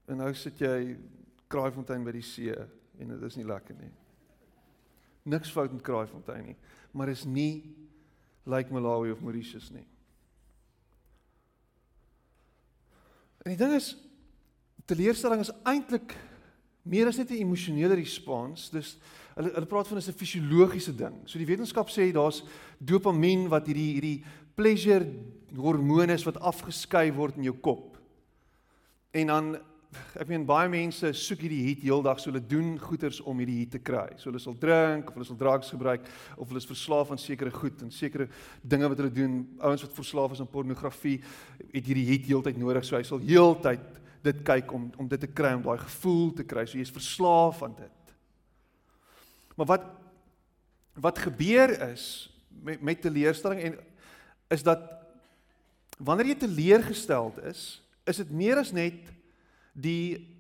en 0.08 0.20
nou 0.20 0.32
sit 0.36 0.60
jy 0.64 0.96
Kraaifontein 1.52 2.04
by 2.04 2.16
die 2.16 2.24
see 2.24 2.56
en 2.56 3.12
dit 3.12 3.28
is 3.28 3.36
nie 3.36 3.46
lekker 3.48 3.76
nie 3.76 3.92
niks 5.24 5.52
fout 5.52 5.72
met 5.72 5.82
Kraaifontein 5.82 6.44
nie, 6.52 6.56
maar 6.92 7.08
is 7.08 7.24
nie 7.24 7.64
like 8.44 8.72
Malawi 8.72 9.10
of 9.14 9.22
Mauritius 9.24 9.70
nie. 9.72 9.86
En 13.44 13.52
die 13.52 13.60
ding 13.60 13.74
is 13.76 13.94
teleurstelling 14.88 15.42
is 15.44 15.52
eintlik 15.68 16.14
meer 16.84 17.08
as 17.08 17.16
net 17.16 17.30
'n 17.30 17.40
emosionele 17.44 17.94
respons. 17.94 18.70
Dis 18.70 18.96
hulle 19.36 19.52
hulle 19.52 19.66
praat 19.66 19.88
van 19.88 19.98
'n 19.98 20.12
fisiologiese 20.12 20.94
ding. 20.96 21.22
So 21.24 21.38
die 21.38 21.46
wetenskap 21.46 21.88
sê 21.88 22.12
daar's 22.12 22.44
dopamien 22.78 23.48
wat 23.48 23.66
hierdie 23.66 23.92
hierdie 23.94 24.24
pleasure 24.54 25.06
hormone 25.56 26.12
is 26.12 26.24
wat 26.24 26.40
afgeskei 26.40 27.12
word 27.12 27.36
in 27.36 27.44
jou 27.44 27.56
kop. 27.60 27.98
En 29.12 29.26
dan 29.26 29.58
ek 30.20 30.28
meen 30.30 30.44
baie 30.46 30.68
mense 30.70 31.10
soek 31.18 31.44
hierdie 31.44 31.62
heat 31.66 31.82
heeldag 31.84 32.20
so 32.20 32.30
hulle 32.30 32.42
doen 32.42 32.74
goeders 32.80 33.20
om 33.22 33.38
hierdie 33.42 33.60
heat 33.62 33.74
te 33.76 33.80
kry. 33.82 34.06
So 34.20 34.30
hulle 34.30 34.42
sal 34.42 34.56
drink 34.58 35.10
of 35.10 35.18
hulle 35.18 35.28
sal 35.28 35.38
drugs 35.40 35.72
gebruik 35.74 36.06
of 36.36 36.48
hulle 36.48 36.62
is 36.62 36.68
verslaaf 36.68 37.12
aan 37.12 37.20
sekere 37.20 37.52
goed 37.54 37.82
en 37.84 37.92
sekere 37.94 38.28
dinge 38.62 38.90
wat 38.90 39.02
hulle 39.02 39.14
doen. 39.14 39.40
Ouens 39.60 39.84
wat 39.86 39.96
verslaaf 39.96 40.36
is 40.36 40.42
aan 40.44 40.50
pornografie 40.50 41.18
het 41.72 41.84
hierdie 41.84 42.06
heat 42.12 42.28
heeltyd 42.30 42.60
nodig. 42.60 42.86
So 42.86 42.98
hy 42.98 43.04
sal 43.06 43.22
heeltyd 43.22 44.00
dit 44.24 44.42
kyk 44.46 44.72
om 44.72 44.88
om 44.98 45.08
dit 45.10 45.20
te 45.20 45.30
kry 45.30 45.52
om 45.56 45.64
daai 45.64 45.80
gevoel 45.84 46.32
te 46.38 46.46
kry. 46.48 46.66
So 46.66 46.80
jy's 46.80 46.94
verslaaf 46.94 47.62
aan 47.66 47.76
dit. 47.80 48.14
Maar 49.56 49.72
wat 49.76 49.90
wat 50.94 51.18
gebeur 51.18 51.72
is 51.90 52.30
met 52.62 52.82
met 52.82 53.00
teleurstelling 53.02 53.62
en 53.70 53.80
is 54.54 54.62
dat 54.62 54.84
wanneer 55.98 56.32
jy 56.32 56.38
teleurgesteld 56.42 57.38
is, 57.50 57.82
is 58.04 58.20
dit 58.22 58.30
meer 58.30 58.60
as 58.60 58.72
net 58.74 59.13
die 59.74 60.34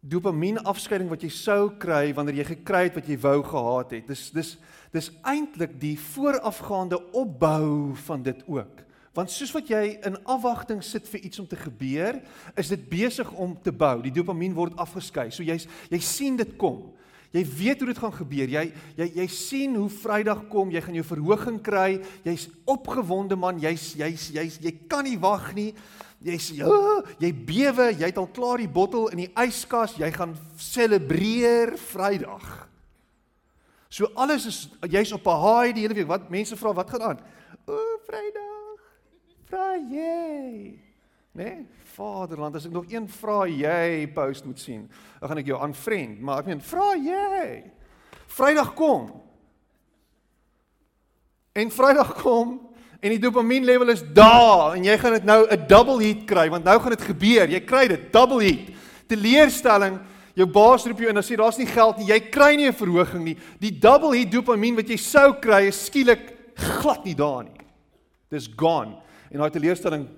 dopamien 0.00 0.60
afskeiding 0.62 1.10
wat 1.10 1.24
jy 1.26 1.30
sou 1.34 1.62
kry 1.80 2.12
wanneer 2.16 2.40
jy 2.40 2.50
gekry 2.54 2.86
het 2.86 2.98
wat 2.98 3.08
jy 3.10 3.18
wou 3.20 3.38
gehad 3.44 3.94
het. 3.98 4.10
Dis 4.10 4.28
dis 4.34 4.56
dis 4.94 5.10
eintlik 5.26 5.74
die 5.82 5.98
voorafgaande 6.00 6.96
opbou 7.12 7.94
van 8.06 8.22
dit 8.24 8.38
ook. 8.48 8.84
Want 9.12 9.32
soos 9.34 9.50
wat 9.52 9.68
jy 9.68 9.98
in 10.06 10.16
afwagting 10.30 10.78
sit 10.84 11.08
vir 11.10 11.26
iets 11.26 11.42
om 11.42 11.48
te 11.50 11.58
gebeur, 11.58 12.20
is 12.56 12.70
dit 12.72 12.86
besig 12.88 13.28
om 13.34 13.56
te 13.60 13.72
bou. 13.74 13.98
Die 14.04 14.14
dopamien 14.14 14.54
word 14.56 14.78
afgeskei. 14.80 15.28
So 15.34 15.44
jy's 15.44 15.66
jy 15.90 16.00
sien 16.00 16.38
dit 16.38 16.54
kom. 16.60 16.86
Jy 17.34 17.42
weet 17.58 17.82
hoe 17.82 17.90
dit 17.90 18.00
gaan 18.00 18.14
gebeur. 18.14 18.48
Jy 18.54 18.64
jy 18.96 19.08
jy 19.18 19.26
sien 19.34 19.74
hoe 19.76 19.90
Vrydag 19.92 20.46
kom, 20.48 20.70
jy 20.72 20.80
gaan 20.84 20.96
jou 20.96 21.04
verhoging 21.10 21.58
kry. 21.60 21.98
Jy's 22.24 22.46
opgewonde 22.64 23.36
man. 23.36 23.60
Jy's 23.60 23.90
jy's 23.98 24.30
jy's 24.32 24.60
jy 24.64 24.72
kan 24.88 25.04
nie 25.04 25.18
wag 25.20 25.50
nie. 25.58 25.72
Jy 26.18 26.38
sê, 26.42 26.56
ja, 26.58 26.68
jy 27.22 27.30
bewe, 27.30 27.92
jy 27.94 28.08
het 28.10 28.16
al 28.18 28.26
klaar 28.34 28.58
die 28.58 28.70
bottel 28.70 29.06
in 29.14 29.22
die 29.22 29.32
yskas, 29.38 29.94
jy 30.00 30.08
gaan 30.10 30.34
selebreer 30.58 31.76
Vrydag. 31.78 32.48
So 33.88 34.10
alles 34.18 34.46
is 34.50 34.58
jy's 34.90 35.12
op 35.12 35.26
'n 35.26 35.40
high 35.40 35.74
die 35.74 35.82
hele 35.82 35.94
week. 35.94 36.08
Wat 36.08 36.30
mense 36.30 36.56
vra, 36.56 36.74
wat 36.74 36.90
gaan 36.90 37.02
aan? 37.02 37.20
O, 37.66 37.78
Vrydag. 38.06 38.82
Vry 39.48 39.80
jy. 39.90 40.78
Nee, 41.32 41.66
Vaderland, 41.94 42.56
as 42.56 42.66
ek 42.66 42.72
nog 42.72 42.90
een 42.90 43.08
vra 43.08 43.46
jy 43.46 44.08
post 44.12 44.44
moet 44.44 44.58
sien, 44.60 44.90
dan 45.20 45.28
gaan 45.28 45.38
ek 45.38 45.46
jou 45.46 45.60
aanvriend, 45.60 46.20
maar 46.20 46.38
ek 46.38 46.46
meen, 46.46 46.60
vra 46.60 46.94
jy. 46.94 47.64
Vrydag 48.26 48.74
kom. 48.74 49.22
En 51.52 51.70
Vrydag 51.70 52.22
kom 52.22 52.67
en 53.00 53.14
die 53.14 53.20
dopamien 53.22 53.64
level 53.64 53.92
is 53.92 54.02
daar 54.14 54.74
en 54.74 54.84
jy 54.84 54.96
gaan 54.98 55.12
dit 55.12 55.24
nou 55.24 55.46
'n 55.46 55.66
double 55.68 56.02
hit 56.02 56.24
kry 56.26 56.48
want 56.50 56.64
nou 56.64 56.78
gaan 56.80 56.96
dit 56.96 57.02
gebeur. 57.02 57.48
Jy 57.48 57.60
kry 57.60 57.88
dit 57.88 58.12
double 58.12 58.42
hit. 58.42 58.74
Teleurstelling, 59.06 60.00
jou 60.34 60.46
baas 60.46 60.84
roep 60.84 60.98
jou 60.98 61.08
en 61.08 61.14
dan 61.14 61.24
sê 61.24 61.36
daar's 61.36 61.58
nie 61.58 61.66
geld 61.66 61.98
nie. 61.98 62.06
Jy 62.06 62.20
kry 62.30 62.56
nie 62.56 62.66
'n 62.66 62.72
verhoging 62.72 63.24
nie. 63.24 63.36
Die 63.60 63.78
double 63.78 64.16
hit 64.16 64.32
dopamien 64.32 64.76
wat 64.76 64.88
jy 64.88 64.96
sou 64.96 65.34
kry 65.40 65.68
is 65.68 65.84
skielik 65.86 66.34
glad 66.54 67.04
nie 67.04 67.14
daar 67.14 67.44
nie. 67.44 67.60
Dis 68.30 68.48
gone. 68.56 68.96
En 69.30 69.38
daai 69.38 69.50
teleurstelling 69.50 70.08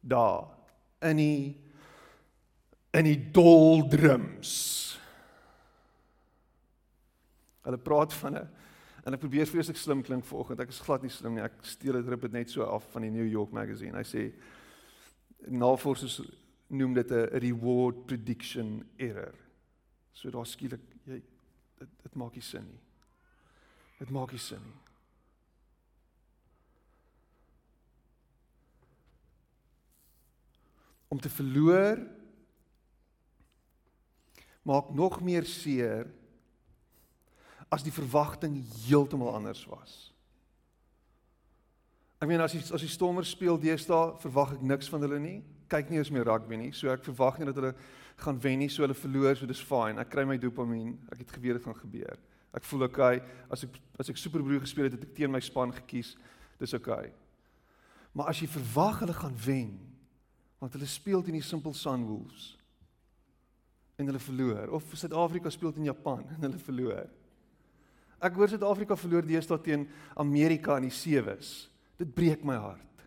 daar 0.00 0.44
in 1.00 1.16
die 1.16 1.56
in 2.90 3.04
die 3.04 3.30
doldrums. 3.30 4.98
Hulle 7.62 7.78
praat 7.78 8.12
van 8.12 8.34
'n 8.34 8.48
En 9.04 9.16
ek 9.16 9.22
probeer 9.22 9.48
vreeslik 9.48 9.78
slim 9.80 10.02
klink 10.04 10.26
vanoggend. 10.28 10.60
Ek 10.60 10.72
is 10.74 10.82
glad 10.84 11.04
nie 11.04 11.12
slim 11.12 11.38
nie. 11.38 11.44
Ek 11.44 11.56
steel 11.64 11.96
dit 12.00 12.10
rip 12.12 12.26
dit 12.26 12.34
net 12.36 12.52
so 12.52 12.66
af 12.68 12.84
van 12.92 13.06
die 13.06 13.12
New 13.14 13.26
York 13.26 13.52
Magazine. 13.56 13.96
Hy 13.96 14.04
sê 14.04 14.26
Navorsers 15.48 16.20
noem 16.68 16.94
dit 16.94 17.10
'n 17.10 17.40
reward 17.40 18.06
prediction 18.06 18.84
error. 18.98 19.34
So 20.12 20.30
daar 20.30 20.46
skielik 20.46 20.80
jy 21.06 21.22
dit 21.78 21.88
dit 22.02 22.14
maak 22.14 22.34
nie 22.34 22.42
sin 22.42 22.66
nie. 22.68 22.80
Dit 23.98 24.10
maak 24.10 24.32
nie 24.32 24.38
sin 24.38 24.60
nie. 24.60 24.78
Om 31.08 31.20
te 31.20 31.28
verloor 31.28 31.98
maak 34.62 34.90
nog 34.94 35.20
meer 35.20 35.44
seer 35.44 36.06
as 37.70 37.84
die 37.86 37.94
verwagting 37.94 38.58
heeltemal 38.86 39.34
anders 39.34 39.62
was. 39.70 40.10
Ek 42.20 42.28
meen 42.28 42.42
as 42.44 42.52
jy 42.52 42.60
as 42.74 42.82
die 42.82 42.90
Stormers 42.90 43.30
speel 43.32 43.56
deesdae, 43.60 44.16
verwag 44.20 44.56
ek 44.58 44.64
niks 44.66 44.90
van 44.92 45.06
hulle 45.06 45.20
nie. 45.22 45.38
Kyk 45.70 45.88
nie 45.88 46.00
eens 46.02 46.10
meer 46.12 46.26
rugby 46.28 46.58
nie. 46.58 46.72
So 46.76 46.90
ek 46.92 47.06
verwag 47.06 47.38
nie 47.38 47.48
dat 47.48 47.60
hulle 47.60 47.72
gaan 48.20 48.40
wen 48.42 48.58
nie, 48.60 48.68
so 48.68 48.84
hulle 48.84 48.96
verloor, 48.98 49.38
so 49.38 49.48
dis 49.48 49.62
fyn. 49.64 50.00
Ek 50.02 50.10
kry 50.12 50.26
my 50.28 50.36
dopamien. 50.40 50.98
Ek 51.14 51.22
het 51.22 51.32
geweet 51.32 51.56
dit 51.56 51.68
gaan 51.68 51.78
gebeur. 51.78 52.18
Ek 52.52 52.66
voel 52.66 52.88
okay 52.88 53.22
as 53.48 53.64
ek 53.64 53.78
as 54.02 54.10
ek 54.10 54.18
Superbroer 54.18 54.64
gespeel 54.66 54.88
het, 54.88 54.98
het 54.98 55.06
ek 55.06 55.14
teen 55.16 55.32
my 55.32 55.40
span 55.44 55.72
gekies. 55.72 56.16
Dis 56.60 56.74
okay. 56.76 57.12
Maar 58.12 58.32
as 58.34 58.42
jy 58.42 58.50
verwag 58.50 59.04
hulle 59.04 59.14
gaan 59.16 59.36
wen, 59.46 59.70
want 60.60 60.74
hulle 60.76 60.88
speel 60.90 61.22
teen 61.24 61.38
die 61.38 61.46
Simple 61.46 61.72
Sunwolves 61.76 62.56
en 64.00 64.08
hulle 64.08 64.20
verloor 64.20 64.74
of 64.76 64.92
Suid-Afrika 64.96 65.52
speel 65.52 65.72
teen 65.76 65.88
Japan 65.88 66.24
en 66.34 66.44
hulle 66.48 66.60
verloor. 66.60 67.08
Ek 68.20 68.36
hoor 68.36 68.50
Suid-Afrika 68.52 68.96
verloor 69.00 69.24
deesdae 69.24 69.60
teen 69.64 69.86
Amerika 70.20 70.76
in 70.76 70.88
die 70.90 70.94
sewes. 70.94 71.70
Dit 72.00 72.12
breek 72.16 72.44
my 72.44 72.58
hart. 72.60 73.06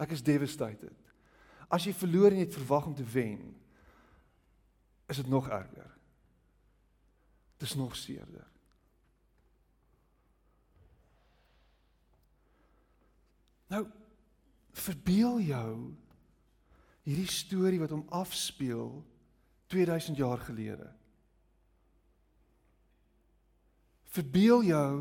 Ek 0.00 0.12
is 0.16 0.24
devastated. 0.24 0.96
As 1.72 1.86
jy 1.86 1.94
verloor 1.96 2.32
en 2.32 2.40
jy 2.40 2.48
het 2.48 2.58
verwag 2.58 2.88
om 2.90 2.96
te 2.96 3.06
wen, 3.14 3.54
is 5.10 5.20
dit 5.20 5.30
nog 5.30 5.48
erger. 5.48 5.88
Dit 7.60 7.68
is 7.68 7.76
nog 7.76 7.96
seerder. 7.96 8.46
Nou 13.70 13.84
verbeel 14.80 15.40
jou 15.44 15.72
hierdie 17.06 17.30
storie 17.30 17.80
wat 17.82 17.92
hom 17.94 18.06
afspeel 18.14 19.00
2000 19.70 20.18
jaar 20.18 20.40
gelede. 20.42 20.88
Verbeel 24.10 24.64
jou 24.70 24.92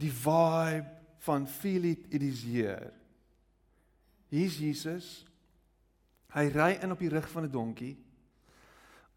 die 0.00 0.12
vibe 0.12 0.90
van 1.24 1.46
feel 1.48 1.84
it 1.92 2.06
it 2.12 2.22
is 2.22 2.42
here. 2.44 2.92
Hier's 4.32 4.58
Jesus. 4.58 5.24
Hy 6.34 6.48
ry 6.50 6.72
in 6.82 6.92
op 6.92 7.00
die 7.00 7.12
rug 7.12 7.28
van 7.30 7.44
'n 7.44 7.52
donkie. 7.52 7.96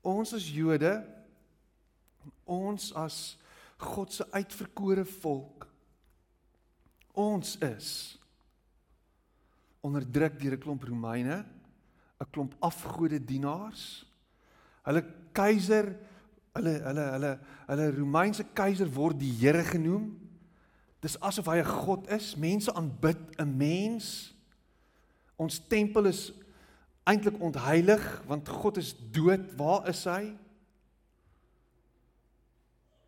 Ons 0.03 0.33
as 0.33 0.45
Jode, 0.49 1.03
ons 2.45 2.93
as 2.93 3.37
God 3.77 4.13
se 4.13 4.25
uitverkore 4.31 5.05
volk, 5.05 5.67
ons 7.13 7.57
is 7.57 8.17
onderdruk 9.81 10.39
deur 10.39 10.53
'n 10.53 10.59
klomp 10.59 10.83
Romeine, 10.83 11.45
'n 12.19 12.31
klomp 12.31 12.55
afgode 12.59 13.19
dienaars. 13.19 14.05
Hulle 14.83 15.03
keiser, 15.33 15.97
hulle 16.57 16.73
hulle 16.83 17.05
hulle 17.15 17.31
hulle 17.67 17.91
Romeinse 17.97 18.45
keiser 18.57 18.89
word 18.93 19.19
die 19.21 19.31
Here 19.39 19.63
genoem. 19.67 20.09
Dis 21.01 21.19
asof 21.21 21.47
hy 21.47 21.59
'n 21.61 21.71
god 21.85 22.09
is. 22.11 22.35
Mense 22.35 22.73
aanbid 22.73 23.21
'n 23.39 23.57
mens. 23.57 24.33
Ons 25.37 25.59
tempel 25.59 26.05
is 26.05 26.33
eintlik 27.05 27.39
ontheilig 27.39 28.03
want 28.27 28.49
God 28.49 28.77
is 28.77 28.95
dood. 29.11 29.55
Waar 29.55 29.87
is 29.87 30.03
hy? 30.03 30.35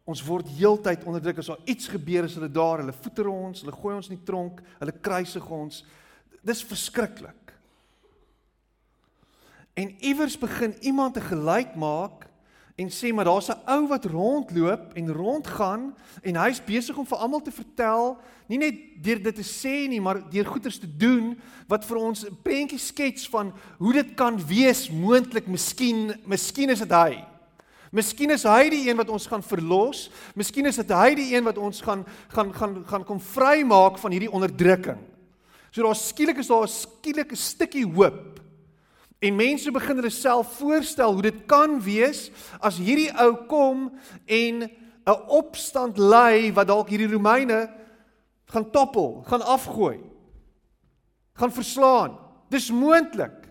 Ons 0.09 0.23
word 0.25 0.47
heeltyd 0.57 1.03
onderdruk 1.05 1.37
as 1.37 1.51
daar 1.51 1.65
iets 1.69 1.89
gebeur 1.91 2.25
as 2.25 2.33
hulle 2.33 2.49
daar, 2.49 2.81
hulle 2.81 2.93
voeter 2.93 3.27
ons, 3.29 3.61
hulle 3.61 3.75
gooi 3.75 3.95
ons 3.95 4.09
in 4.09 4.17
die 4.17 4.25
tronk, 4.25 4.61
hulle 4.79 4.95
kruisig 5.05 5.49
ons. 5.53 5.83
Dis 6.41 6.63
verskriklik. 6.65 7.53
En 9.77 9.91
iewers 10.01 10.37
begin 10.39 10.73
iemand 10.81 11.13
te 11.13 11.21
gelyk 11.21 11.75
maak 11.77 12.28
en 12.79 12.87
sê 12.87 13.11
maar 13.13 13.27
daar's 13.27 13.49
'n 13.49 13.61
ou 13.67 13.87
wat 13.87 14.05
rondloop 14.05 14.93
en 14.93 15.13
rondgaan 15.13 15.95
en 16.21 16.35
hy's 16.35 16.63
besig 16.63 16.97
om 16.97 17.05
vir 17.05 17.17
almal 17.17 17.41
te 17.41 17.51
vertel, 17.51 18.17
nie 18.47 18.57
net 18.57 18.75
deur 19.03 19.21
dit 19.21 19.35
te 19.35 19.43
sê 19.43 19.87
nie, 19.87 20.01
maar 20.01 20.29
deur 20.29 20.45
goeders 20.45 20.79
te 20.79 20.97
doen 20.97 21.39
wat 21.67 21.85
vir 21.85 21.97
ons 21.97 22.25
'n 22.25 22.37
prentjie 22.43 22.79
skets 22.79 23.29
van 23.29 23.53
hoe 23.77 23.93
dit 23.93 24.15
kan 24.15 24.47
wees 24.47 24.89
moontlik, 24.89 25.47
miskien, 25.47 26.15
miskien 26.25 26.69
is 26.69 26.79
dit 26.79 26.91
hy. 26.91 27.25
Miskien 27.91 28.29
is 28.29 28.43
hy 28.43 28.69
die 28.69 28.89
een 28.89 28.97
wat 28.97 29.09
ons 29.09 29.27
gaan 29.27 29.43
verlos. 29.43 30.09
Miskien 30.35 30.65
is 30.65 30.75
dit 30.75 30.89
hy 30.89 31.15
die 31.15 31.35
een 31.35 31.43
wat 31.43 31.57
ons 31.57 31.81
gaan 31.81 32.05
gaan 32.29 32.53
gaan 32.53 32.85
gaan 32.85 33.03
kom 33.03 33.19
vrymaak 33.19 33.97
van 33.97 34.11
hierdie 34.11 34.31
onderdrukking. 34.31 34.97
So 35.71 35.83
daar 35.83 35.95
skielik 35.95 36.37
is 36.37 36.47
daar 36.47 36.63
'n 36.63 36.67
skielike 36.67 37.35
stukkie 37.35 37.85
hoop 37.85 38.39
En 39.19 39.35
mense 39.35 39.71
begin 39.71 39.95
hulle 39.99 40.09
self 40.09 40.57
voorstel 40.57 41.13
hoe 41.13 41.21
dit 41.21 41.45
kan 41.45 41.81
wees 41.83 42.29
as 42.59 42.77
hierdie 42.79 43.11
ou 43.19 43.33
kom 43.51 43.89
en 44.25 44.69
'n 45.09 45.21
opstand 45.27 45.97
lei 45.97 46.53
wat 46.53 46.67
dalk 46.67 46.89
hierdie 46.89 47.11
Romeine 47.11 47.69
gaan 48.45 48.71
toppel, 48.71 49.23
gaan 49.27 49.41
afgooi. 49.41 49.99
gaan 51.39 51.51
verslaan. 51.51 52.19
Dis 52.49 52.71
moontlik. 52.71 53.47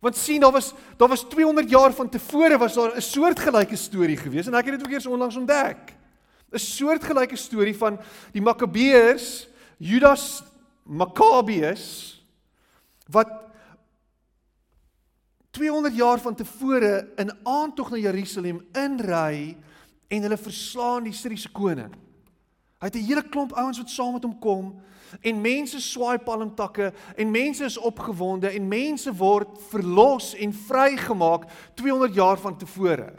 Want 0.00 0.16
sien, 0.16 0.40
daar 0.40 0.52
was 0.52 0.72
daar 0.96 1.08
was 1.08 1.28
200 1.28 1.70
jaar 1.70 1.92
van 1.92 2.08
tevore 2.08 2.58
was 2.58 2.74
daar 2.74 2.96
'n 2.96 3.00
soortgelyke 3.00 3.76
storie 3.76 4.16
gewees 4.16 4.46
en 4.46 4.54
ek 4.54 4.64
het 4.64 4.78
dit 4.78 4.86
ook 4.86 4.92
eers 4.92 5.06
onlangs 5.06 5.36
ontdek. 5.36 5.94
'n 6.52 6.58
Soortgelyke 6.58 7.36
storie 7.36 7.76
van 7.76 8.00
die 8.32 8.42
Makabeërs, 8.42 9.48
Judas 9.76 10.42
Maccabeus 10.82 12.24
wat 13.06 13.49
200 15.50 15.96
jaar 15.96 16.20
van 16.20 16.34
tevore 16.34 17.08
in 17.16 17.32
aantog 17.42 17.90
na 17.90 17.96
Jerusalem 17.96 18.60
inry 18.72 19.56
en 20.08 20.22
hulle 20.22 20.38
verslaan 20.38 21.08
die 21.08 21.14
Syriese 21.14 21.50
koning. 21.50 21.90
Hy 22.80 22.86
het 22.86 22.96
'n 22.96 23.06
hele 23.06 23.22
klomp 23.28 23.52
ouens 23.52 23.78
wat 23.78 23.90
saam 23.90 24.12
met 24.12 24.22
hom 24.22 24.38
kom 24.38 24.80
en 25.20 25.40
mense 25.40 25.80
swaai 25.80 26.18
palmtakke 26.18 26.92
en 27.16 27.30
mense 27.30 27.64
is 27.64 27.78
opgewonde 27.78 28.48
en 28.48 28.68
mense 28.68 29.12
word 29.12 29.58
verlos 29.70 30.34
en 30.34 30.52
vrygemaak 30.52 31.44
200 31.74 32.14
jaar 32.14 32.38
van 32.38 32.56
tevore. 32.56 33.12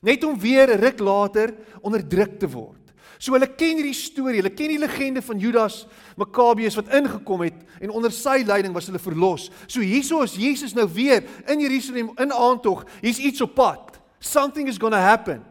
Net 0.00 0.24
om 0.24 0.38
weer 0.38 0.68
'n 0.68 0.80
ruk 0.80 0.98
later 0.98 1.54
onderdruk 1.80 2.38
te 2.38 2.48
word. 2.48 2.83
So 3.18 3.34
hulle 3.36 3.48
ken 3.54 3.78
hierdie 3.78 3.94
storie, 3.96 4.40
hulle 4.40 4.52
ken 4.54 4.72
die 4.72 4.80
legende 4.80 5.22
van 5.22 5.38
Judas 5.38 5.84
Maccabeus 6.18 6.76
wat 6.78 6.90
ingekom 6.94 7.44
het 7.46 7.60
en 7.80 7.94
onder 7.94 8.12
sy 8.12 8.42
leiding 8.46 8.74
was 8.74 8.88
hulle 8.90 9.02
verlos. 9.02 9.48
So 9.66 9.84
hierso 9.84 10.22
is 10.26 10.36
Jesus 10.38 10.74
nou 10.74 10.88
weer 10.90 11.24
in 11.50 11.62
Jerusalem 11.62 12.12
in 12.18 12.32
aantog. 12.32 12.84
Hier's 13.00 13.22
iets 13.22 13.44
op 13.44 13.54
pad. 13.54 14.00
Something 14.18 14.68
is 14.68 14.78
going 14.78 14.94
to 14.94 15.00
happen. 15.00 15.44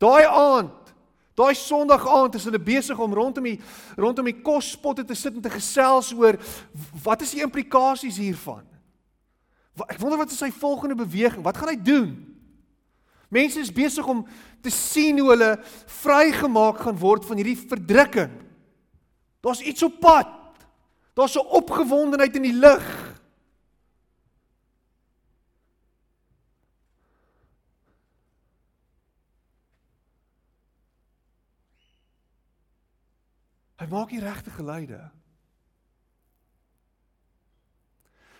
Daai 0.00 0.24
aand, 0.24 0.94
daai 1.36 1.54
Sondag 1.54 2.06
aand 2.08 2.38
is 2.38 2.46
hulle 2.48 2.60
besig 2.62 2.98
om 2.98 3.14
rondom 3.14 3.44
die 3.44 3.58
rondom 4.00 4.30
die 4.30 4.40
kospotte 4.40 5.04
te 5.04 5.16
sit 5.18 5.36
en 5.36 5.44
te 5.44 5.52
gesels 5.52 6.12
oor 6.16 6.38
wat 7.04 7.24
is 7.26 7.34
die 7.36 7.44
implikasies 7.44 8.20
hiervan? 8.20 8.64
Ek 9.88 10.00
wonder 10.00 10.20
wat 10.20 10.32
is 10.32 10.40
sy 10.40 10.50
volgende 10.52 10.96
beweging? 10.98 11.44
Wat 11.44 11.56
gaan 11.56 11.72
hy 11.72 11.78
doen? 11.80 12.29
Mense 13.30 13.60
is 13.62 13.72
besig 13.72 14.06
om 14.06 14.24
te 14.60 14.70
sien 14.74 15.18
hoe 15.22 15.30
hulle 15.30 15.50
vrygemaak 16.02 16.82
gaan 16.82 16.98
word 16.98 17.24
van 17.24 17.38
hierdie 17.38 17.58
verdrukking. 17.58 18.32
Daar's 19.40 19.62
iets 19.62 19.82
op 19.86 20.00
pad. 20.02 20.28
Daar's 21.14 21.36
'n 21.36 21.46
opgewondenheid 21.46 22.36
in 22.36 22.42
die 22.42 22.58
lug. 22.58 23.10
Hy 33.80 33.86
maak 33.86 34.08
die 34.08 34.20
regte 34.20 34.50
geluide. 34.50 35.10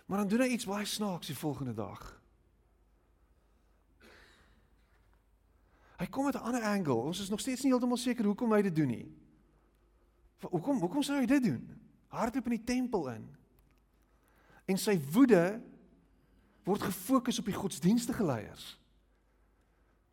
Maar 0.07 0.19
dan 0.19 0.29
doen 0.29 0.41
hy 0.41 0.47
iets 0.47 0.67
baie 0.67 0.85
snaaks 0.85 1.27
die 1.27 1.39
volgende 1.39 1.75
dag. 1.75 2.20
Hy 6.01 6.07
kom 6.09 6.25
met 6.25 6.35
'n 6.35 6.47
ander 6.49 6.63
angle. 6.63 6.95
Ons 6.95 7.21
is 7.21 7.29
nog 7.29 7.41
steeds 7.41 7.63
nie 7.63 7.71
heeltemal 7.71 7.97
seker 7.97 8.25
hoekom 8.25 8.53
hy 8.53 8.63
dit 8.63 8.75
doen 8.75 8.89
nie. 8.89 9.13
Hoekom 10.41 10.79
hoekom 10.79 11.03
sou 11.03 11.19
hy 11.19 11.27
dit 11.27 11.43
doen? 11.43 11.81
Hardloop 12.09 12.45
in 12.45 12.57
die 12.57 12.65
tempel 12.65 13.09
in. 13.09 13.37
En 14.65 14.79
sy 14.79 15.01
woede 15.13 15.61
word 16.65 16.83
gefokus 16.83 17.39
op 17.39 17.45
die 17.45 17.55
godsdienstige 17.55 18.25
leiers. 18.25 18.81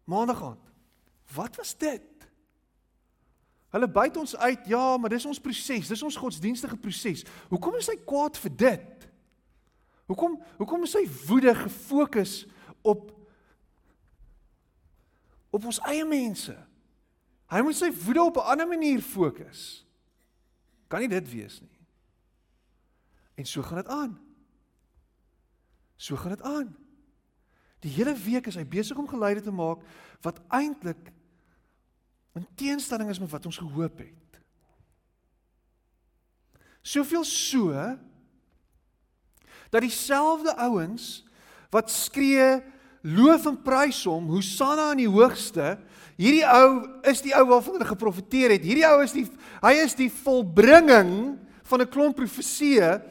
Maandag 0.03 0.43
aand. 0.43 0.71
Wat 1.35 1.55
was 1.55 1.77
dit? 1.77 2.27
Hulle 3.69 3.89
byt 3.91 4.17
ons 4.17 4.35
uit. 4.35 4.67
Ja, 4.67 4.97
maar 4.97 5.09
dis 5.09 5.25
ons 5.25 5.39
proses. 5.39 5.87
Dis 5.87 6.03
ons 6.03 6.15
godsdienstige 6.15 6.77
proses. 6.77 7.25
Hoekom 7.49 7.75
is 7.75 7.87
hy 7.87 7.95
kwaad 8.05 8.37
vir 8.37 8.55
dit? 8.55 9.09
Hoekom 10.07 10.37
hoekom 10.57 10.83
is 10.83 10.91
sy 10.95 11.03
woede 11.27 11.55
gefokus 11.55 12.45
op 12.81 13.16
op 15.57 15.67
ons 15.71 15.81
eie 15.89 16.05
mense? 16.07 16.55
Hy 17.47 17.61
moet 17.63 17.77
sy 17.77 17.89
woede 18.03 18.23
op 18.23 18.37
'n 18.37 18.49
ander 18.53 18.67
manier 18.67 19.01
fokus. 19.01 19.85
Kan 20.87 20.99
nie 20.99 21.11
dit 21.11 21.29
wees 21.31 21.59
nie. 21.61 21.77
En 23.35 23.45
so 23.45 23.61
gaan 23.61 23.77
dit 23.77 23.87
aan. 23.87 24.19
So 25.95 26.15
gaan 26.15 26.35
dit 26.35 26.41
aan. 26.41 26.75
Die 27.79 27.91
hele 27.91 28.13
week 28.13 28.47
is 28.47 28.55
hy 28.55 28.65
besig 28.65 28.97
om 28.97 29.07
geluide 29.07 29.41
te 29.41 29.51
maak 29.51 29.83
wat 30.25 30.41
eintlik 30.49 31.11
in 32.37 32.47
teenstelling 32.55 33.09
is 33.09 33.19
met 33.19 33.29
wat 33.29 33.45
ons 33.45 33.57
gehoop 33.57 33.97
het. 33.97 34.41
Soveel 36.81 37.23
so 37.23 37.73
dat 39.69 39.81
dieselfde 39.81 40.55
ouens 40.55 41.25
wat 41.69 41.91
skree 41.91 42.61
loof 43.01 43.45
en 43.45 43.57
prys 43.61 44.03
hom 44.07 44.29
Hosanna 44.31 44.91
in 44.95 45.03
die 45.05 45.11
hoogste. 45.11 45.75
Hierdie 46.17 46.45
ou 46.49 46.69
is 47.07 47.21
die 47.21 47.33
ou 47.37 47.45
waarvan 47.51 47.77
hulle 47.77 47.89
geprofeteer 47.91 48.55
het. 48.55 48.65
Hierdie 48.65 48.87
ou 48.89 49.01
is 49.03 49.13
die 49.13 49.27
hy 49.61 49.73
is 49.83 49.93
die 49.97 50.09
volbringing 50.09 51.37
van 51.67 51.81
'n 51.81 51.89
klomp 51.89 52.17
profeseë. 52.17 53.01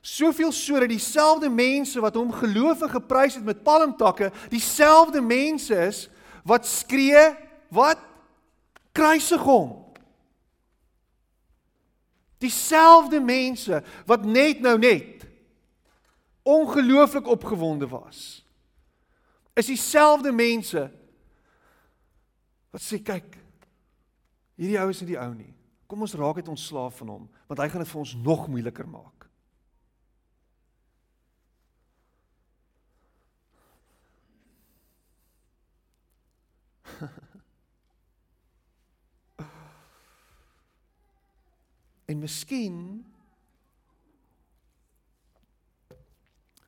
Soveel 0.00 0.52
sodat 0.52 0.88
dieselfde 0.88 1.48
mense 1.50 2.00
wat 2.00 2.14
hom 2.14 2.32
geloof 2.32 2.82
en 2.82 2.90
geprys 2.90 3.34
het 3.34 3.44
met 3.44 3.62
palmtakke 3.62 4.30
dieselfde 4.48 5.20
mense 5.20 5.74
is 5.74 6.08
wat 6.44 6.66
skree 6.66 7.34
wat? 7.68 7.98
Kruisig 8.92 9.42
hom. 9.42 9.84
Dieselfde 12.38 13.20
mense 13.20 13.82
wat 14.06 14.24
net 14.24 14.60
nou 14.60 14.78
net 14.78 15.26
ongelooflik 16.46 17.26
opgewonde 17.26 17.88
was. 17.88 18.45
Is 19.56 19.66
dieselfde 19.70 20.32
mense 20.36 20.90
wat 22.70 22.82
sê 22.84 22.98
kyk, 23.00 23.38
hierdie 24.60 24.76
ou 24.82 24.90
is 24.92 25.00
nie 25.00 25.14
die 25.14 25.20
ou 25.20 25.32
nie. 25.32 25.54
Kom 25.88 26.02
ons 26.04 26.14
raak 26.18 26.36
uit 26.42 26.50
ons 26.52 26.66
slaaf 26.68 26.98
van 27.00 27.08
hom, 27.14 27.24
want 27.48 27.60
hy 27.62 27.68
gaan 27.72 27.80
dit 27.80 27.88
vir 27.92 28.02
ons 28.02 28.14
nog 28.20 28.42
moeiliker 28.52 28.88
maak. 28.90 29.24
en 42.10 42.20
miskien 42.20 43.04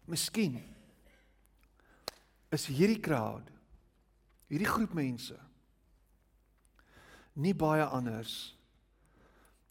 Miskien 0.09 0.57
is 2.54 2.66
hierdie 2.70 3.00
crowd, 3.04 3.50
hierdie 4.48 4.68
groep 4.68 4.94
mense 4.96 5.37
nie 7.38 7.54
baie 7.54 7.84
anders 7.87 8.34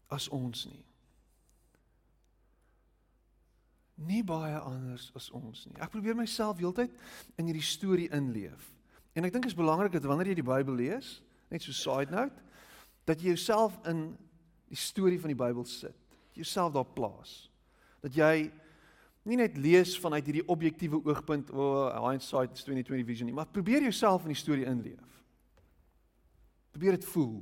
as 0.08 0.28
ons 0.32 0.64
nie. 0.70 0.84
Nie 4.08 4.22
baie 4.24 4.56
anders 4.56 5.08
as 5.18 5.28
ons 5.34 5.66
nie. 5.66 5.76
Ek 5.82 5.92
probeer 5.92 6.16
myself 6.16 6.60
heeltyd 6.62 6.94
in 7.36 7.50
hierdie 7.50 7.66
storie 7.66 8.08
inleef. 8.14 8.70
En 9.12 9.26
ek 9.26 9.34
dink 9.34 9.44
dit 9.44 9.52
is 9.52 9.58
belangrik 9.58 9.92
dat 9.92 10.06
wanneer 10.08 10.30
jy 10.30 10.38
die 10.38 10.46
Bybel 10.46 10.78
lees, 10.78 11.18
net 11.52 11.64
so 11.64 11.74
side 11.76 12.14
note, 12.14 12.44
dat 13.08 13.20
jy 13.20 13.34
jouself 13.34 13.76
in 13.88 14.12
die 14.68 14.78
storie 14.78 15.18
van 15.20 15.32
die 15.32 15.38
Bybel 15.38 15.66
sit. 15.68 15.96
Jouself 16.38 16.72
daar 16.76 16.88
plaas. 16.94 17.48
Dat 18.04 18.14
jy 18.14 18.48
nie 19.22 19.36
net 19.36 19.56
lees 19.60 19.96
vanuit 20.00 20.26
hierdie 20.26 20.46
objektiewe 20.48 21.00
oogpunt 21.02 21.50
o 21.52 21.64
oh, 21.88 22.08
hindsight 22.08 22.54
2020 22.62 23.06
vision 23.06 23.28
nie, 23.28 23.36
maar 23.36 23.50
probeer 23.52 23.82
jouself 23.82 24.24
in 24.24 24.32
die 24.32 24.38
storie 24.38 24.66
inleef. 24.68 25.22
Probeer 26.72 26.98
dit 26.98 27.08
voel. 27.10 27.38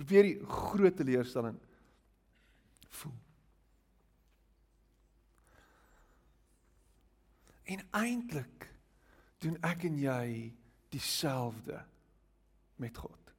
Probeer 0.00 0.30
die 0.30 0.38
groot 0.48 0.96
teleurstelling 0.96 1.58
voel. 3.00 3.18
En 7.70 7.84
eintlik 8.00 8.70
doen 9.44 9.56
ek 9.64 9.84
en 9.86 9.98
jy 10.00 10.30
dieselfde 10.90 11.78
met 12.80 12.96
God. 12.98 13.29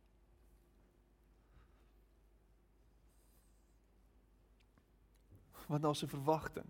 Want 5.72 5.84
daar's 5.84 6.04
'n 6.04 6.08
verwagting. 6.08 6.70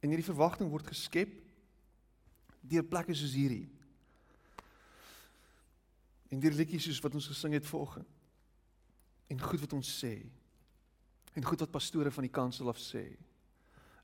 En 0.00 0.08
hierdie 0.08 0.30
verwagting 0.32 0.70
word 0.70 0.86
geskep 0.86 1.32
deur 2.60 2.84
plekke 2.84 3.14
soos 3.14 3.32
hierdie. 3.32 3.68
En 6.28 6.40
deur 6.40 6.52
liedjies 6.52 6.84
soos 6.84 7.00
wat 7.00 7.14
ons 7.14 7.26
gesing 7.26 7.52
het 7.52 7.66
vanoggend. 7.66 8.08
En 9.26 9.40
goed 9.40 9.60
wat 9.60 9.72
ons 9.72 10.04
sê. 10.04 10.26
En 11.32 11.44
goed 11.44 11.60
wat 11.60 11.70
pastore 11.70 12.10
van 12.10 12.22
die 12.22 12.32
kansel 12.32 12.68
af 12.68 12.78
sê. 12.78 13.16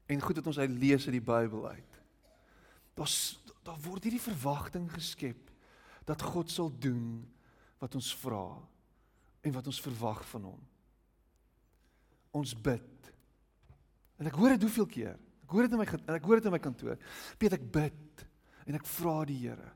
En 0.06 0.20
goed 0.20 0.36
wat 0.36 0.46
ons 0.46 0.58
uit 0.58 0.70
lees 0.70 1.04
uit 1.04 1.20
die 1.20 1.28
Bybel 1.32 1.68
uit. 1.68 2.00
Daar's 2.94 3.40
daar 3.62 3.80
word 3.80 4.02
hierdie 4.02 4.20
verwagting 4.20 4.92
geskep 4.92 5.50
dat 6.04 6.22
God 6.22 6.50
sal 6.50 6.78
doen 6.78 7.32
wat 7.78 7.94
ons 7.94 8.16
vra 8.16 8.68
en 9.40 9.52
wat 9.52 9.66
ons 9.66 9.80
verwag 9.80 10.28
van 10.28 10.42
hom. 10.42 10.60
Ons 12.30 12.54
bid 12.60 12.93
En 14.20 14.30
ek 14.30 14.36
hoor 14.38 14.54
dit 14.54 14.66
hoeveel 14.66 14.86
keer. 14.90 15.18
Ek 15.44 15.52
hoor 15.52 15.66
dit 15.66 15.74
in 15.74 15.80
my 15.80 15.88
en 15.88 16.16
ek 16.16 16.28
hoor 16.28 16.40
dit 16.40 16.48
in 16.48 16.54
my 16.54 16.62
kantoor. 16.62 17.00
Piet 17.40 17.56
ek 17.56 17.66
bid 17.74 18.24
en 18.64 18.78
ek 18.78 18.86
vra 18.88 19.18
die 19.28 19.40
Here 19.42 19.72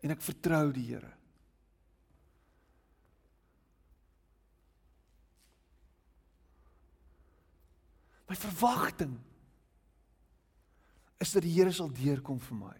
en 0.00 0.14
ek 0.14 0.22
vertrou 0.24 0.70
die 0.72 0.86
Here. 0.88 1.10
My 8.30 8.36
verwagting 8.38 9.16
is 11.20 11.32
dat 11.34 11.44
die 11.44 11.52
Here 11.52 11.72
sal 11.74 11.90
deurkom 11.92 12.38
vir 12.40 12.60
my. 12.60 12.76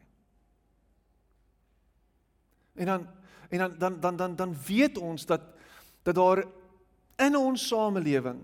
En 2.81 2.94
dan 2.94 3.09
en 3.50 3.64
dan 3.64 3.79
dan 3.79 4.00
dan 4.00 4.16
dan 4.16 4.37
dan 4.38 4.55
weet 4.66 4.98
ons 4.98 5.26
dat 5.26 5.42
dat 6.07 6.14
daar 6.14 6.44
in 7.20 7.37
ons 7.37 7.66
samelewing 7.68 8.40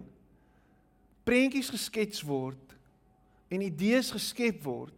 prentjies 1.26 1.72
geskets 1.74 2.22
word 2.26 2.76
en 3.52 3.64
idees 3.66 4.12
geskep 4.14 4.62
word 4.66 4.94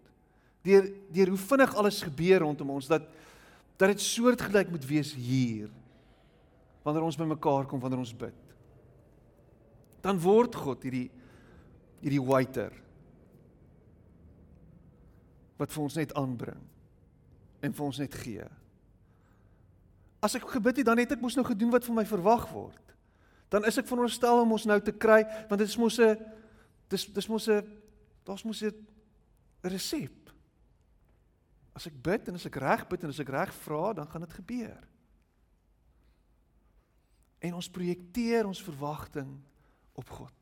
deur 0.67 0.89
deur 1.15 1.33
hoe 1.35 1.45
vinnig 1.45 1.77
alles 1.81 2.03
gebeur 2.05 2.45
rondom 2.45 2.77
ons 2.77 2.91
dat 2.91 3.07
dat 3.79 3.95
dit 3.95 4.03
soortgelyk 4.03 4.73
moet 4.75 4.85
wees 4.89 5.15
hier 5.15 5.71
wanneer 6.85 7.07
ons 7.07 7.19
bymekaar 7.19 7.69
kom 7.71 7.81
wanneer 7.81 8.03
ons 8.03 8.17
bid 8.17 8.45
dan 10.05 10.21
word 10.23 10.55
God 10.55 10.85
hierdie 10.87 11.09
hierdie 12.03 12.23
waiter 12.23 12.75
wat 15.59 15.75
vir 15.75 15.85
ons 15.85 15.97
net 15.99 16.15
aanbring 16.19 16.61
en 17.67 17.75
vir 17.75 17.85
ons 17.85 17.99
net 17.99 18.15
gee. 18.23 18.45
As 20.23 20.37
ek 20.39 20.47
gebid 20.51 20.81
het, 20.81 20.87
dan 20.87 21.01
het 21.01 21.15
ek 21.15 21.23
mos 21.23 21.37
nou 21.39 21.45
gedoen 21.47 21.73
wat 21.75 21.87
van 21.87 21.99
my 21.99 22.07
verwag 22.07 22.47
word 22.55 22.88
dan 23.49 23.65
is 23.65 23.79
ek 23.81 23.87
veronderstel 23.89 24.43
om 24.43 24.53
ons 24.53 24.67
nou 24.69 24.81
te 24.81 24.93
kry 24.93 25.23
want 25.49 25.59
dit 25.59 25.69
is 25.69 25.77
mos 25.81 25.99
'n 25.99 26.17
dis 26.89 27.07
dis 27.07 27.29
mos 27.29 27.49
'n 27.49 27.65
daar's 28.25 28.45
mos 28.45 28.63
'n 28.63 28.75
resep. 29.63 30.31
As 31.75 31.87
ek 31.87 32.03
bid 32.03 32.29
en 32.29 32.35
as 32.35 32.47
ek 32.47 32.57
reg 32.57 32.89
bid 32.89 33.03
en 33.03 33.09
as 33.09 33.21
ek 33.21 33.29
reg 33.29 33.53
vra, 33.55 33.93
dan 33.93 34.09
gaan 34.09 34.21
dit 34.21 34.33
gebeur. 34.33 34.89
En 37.39 37.55
ons 37.55 37.71
projekteer 37.71 38.47
ons 38.47 38.63
verwagting 38.63 39.41
op 39.95 40.09
God. 40.11 40.35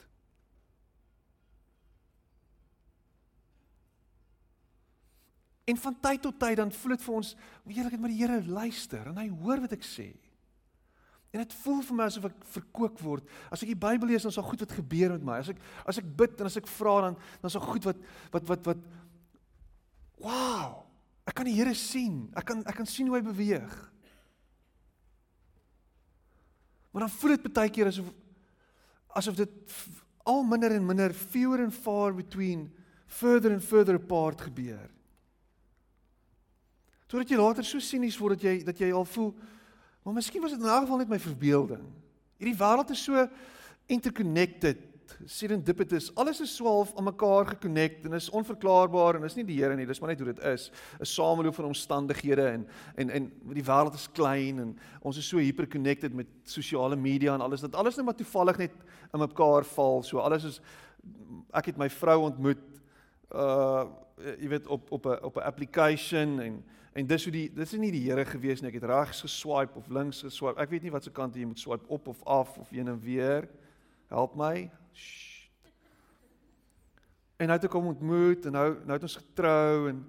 En 5.67 5.77
van 5.77 6.01
tyd 6.01 6.23
tot 6.23 6.39
tyd 6.39 6.57
dan 6.57 6.73
voel 6.73 6.95
dit 6.95 7.03
vir 7.03 7.15
ons, 7.15 7.37
eerlikheid 7.67 8.01
maar 8.01 8.13
die 8.15 8.21
Here 8.21 8.43
luister 8.47 9.09
en 9.11 9.19
hy 9.19 9.27
hoor 9.29 9.65
wat 9.65 9.75
ek 9.75 9.83
sê. 9.83 10.13
En 11.37 11.43
dit 11.43 11.57
voel 11.61 11.83
vir 11.85 11.97
my 11.99 12.05
asof 12.09 12.31
ek 12.31 12.37
verkoop 12.55 13.01
word. 13.05 13.27
As 13.53 13.61
ek 13.61 13.75
die 13.75 13.77
Bybel 13.77 14.09
lees, 14.09 14.25
dan 14.25 14.33
is 14.33 14.39
daar 14.39 14.47
goed 14.49 14.63
wat 14.65 14.73
gebeur 14.73 15.13
met 15.19 15.27
my. 15.29 15.35
As 15.43 15.51
ek 15.53 15.59
as 15.85 15.99
ek 16.01 16.07
bid 16.17 16.41
en 16.41 16.49
as 16.49 16.57
ek 16.57 16.71
vra 16.79 16.95
dan 17.05 17.19
dan 17.43 17.51
is 17.51 17.57
daar 17.59 17.67
goed 17.67 17.89
wat 17.91 18.01
wat 18.33 18.47
wat 18.49 18.71
wat 18.71 18.87
Wow! 20.25 20.87
Ek 21.29 21.37
kan 21.37 21.45
die 21.45 21.53
Here 21.59 21.75
sien. 21.77 22.31
Ek 22.33 22.47
kan 22.49 22.63
ek 22.65 22.79
kan 22.79 22.89
sien 22.89 23.11
hoe 23.11 23.19
hy 23.19 23.25
beweeg. 23.27 23.75
Maar 26.95 27.05
dan 27.05 27.13
voel 27.19 27.37
dit 27.37 27.53
baie 27.53 27.69
keer 27.69 27.91
asof 27.93 28.09
asof 29.17 29.37
dit 29.37 29.75
al 30.25 30.41
minder 30.49 30.73
en 30.73 30.89
minder 30.89 31.13
fewer 31.13 31.61
and 31.61 31.75
far 31.75 32.17
between 32.17 32.71
further 33.07 33.53
and 33.53 33.65
further 33.65 34.01
apart 34.01 34.41
gebeur. 34.49 34.89
Totdat 37.07 37.29
jy 37.29 37.37
later 37.37 37.69
so 37.69 37.85
sinies 37.85 38.17
word 38.17 38.41
dat 38.41 38.49
jy 38.49 38.57
dat 38.65 38.81
jy 38.81 38.89
al 38.89 39.05
voel 39.13 39.35
Maar 40.07 40.15
miskien 40.15 40.41
was 40.41 40.53
dit 40.55 40.61
in 40.61 40.67
elk 40.67 40.85
geval 40.85 41.01
net 41.03 41.09
my 41.11 41.19
verbeelding. 41.19 41.83
Hierdie 42.39 42.59
wêreld 42.59 42.91
is 42.95 43.01
so 43.03 43.25
interconnected 43.91 44.79
serendipitous. 45.27 46.13
Alles 46.15 46.41
is 46.45 46.53
swaalf 46.55 46.93
aan 46.95 47.09
mekaar 47.09 47.47
gekonnekt 47.47 48.05
en 48.07 48.15
is 48.15 48.29
onverklaarbaar 48.31 49.19
en 49.19 49.27
is 49.27 49.35
nie 49.35 49.45
die 49.49 49.57
Here 49.59 49.75
nie, 49.75 49.87
dis 49.87 49.99
maar 49.99 50.13
net 50.13 50.23
hoe 50.23 50.29
dit 50.29 50.45
is. 50.45 50.71
'n 51.01 51.05
Sameloop 51.05 51.55
van 51.55 51.65
omstandighede 51.65 52.47
en 52.47 52.69
en 52.95 53.11
en 53.11 53.33
die 53.51 53.65
wêreld 53.65 53.95
is 53.95 54.07
klein 54.13 54.59
en 54.59 54.79
ons 55.03 55.19
is 55.19 55.29
so 55.29 55.43
hyperconnected 55.43 56.15
met 56.15 56.27
sosiale 56.45 56.97
media 56.97 57.35
en 57.35 57.41
alles 57.41 57.61
dat 57.61 57.75
alles 57.75 57.97
net 57.97 58.05
maar 58.05 58.15
toevallig 58.15 58.57
net 58.57 58.73
in 59.13 59.19
mekaar 59.19 59.65
val. 59.65 60.03
So 60.03 60.19
alles 60.19 60.45
is 60.45 60.61
ek 61.51 61.67
het 61.67 61.77
my 61.77 61.91
vrou 61.91 62.21
ontmoet 62.31 62.63
uh 63.35 63.85
jy 64.39 64.49
weet 64.49 64.67
op 64.67 64.91
op 64.91 65.07
'n 65.07 65.19
op 65.23 65.37
'n 65.37 65.47
application 65.51 66.41
en 66.41 66.65
en 66.97 67.09
dis 67.09 67.27
hoe 67.29 67.33
die 67.35 67.47
dis 67.53 67.75
is 67.77 67.81
nie 67.81 67.93
die 67.93 68.05
Here 68.07 68.25
gewees 68.25 68.63
nie. 68.63 68.71
Ek 68.73 68.79
het 68.81 68.89
regs 68.89 69.21
geswipe 69.27 69.77
of 69.79 69.89
links 69.93 70.23
geswipe. 70.25 70.59
Ek 70.63 70.73
weet 70.73 70.87
nie 70.87 70.93
wat 70.95 71.05
se 71.05 71.13
kant 71.15 71.37
jy 71.37 71.45
moet 71.49 71.61
swipe 71.61 71.89
op 71.93 72.09
of 72.13 72.23
af 72.25 72.57
of 72.63 72.73
heen 72.73 72.89
en 72.89 73.01
weer. 73.03 73.49
Help 74.13 74.37
my. 74.39 74.69
Shh. 74.97 75.47
En 77.37 77.51
nou 77.51 77.59
het 77.59 77.67
ek 77.69 77.77
hom 77.77 77.91
ontmoet 77.93 78.49
en 78.49 78.57
nou 78.57 78.69
nou 78.81 78.97
het 78.97 79.05
ons 79.05 79.19
getrou 79.21 79.91
en 79.91 80.01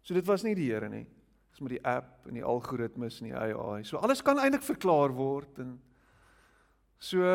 so 0.00 0.16
dit 0.16 0.26
was 0.26 0.44
nie 0.46 0.56
die 0.56 0.70
Here 0.72 0.88
nie. 0.88 1.04
Dis 1.52 1.60
met 1.60 1.76
die 1.76 1.84
app 1.84 2.26
en 2.30 2.40
die 2.40 2.46
algoritmes 2.48 3.20
en 3.20 3.28
die 3.28 3.36
AI. 3.36 3.82
So 3.84 4.00
alles 4.00 4.24
kan 4.24 4.40
eintlik 4.40 4.64
verklaar 4.64 5.12
word 5.12 5.60
en 5.60 5.76
so 7.02 7.28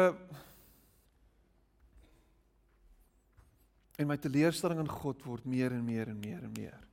En 3.97 4.05
my 4.05 4.17
teleurstelling 4.21 4.83
in 4.83 4.89
God 4.89 5.23
word 5.25 5.45
meer 5.49 5.73
en 5.73 5.81
meer 5.85 6.11
en 6.11 6.19
meer 6.21 6.43
en 6.45 6.51
meer. 6.53 6.86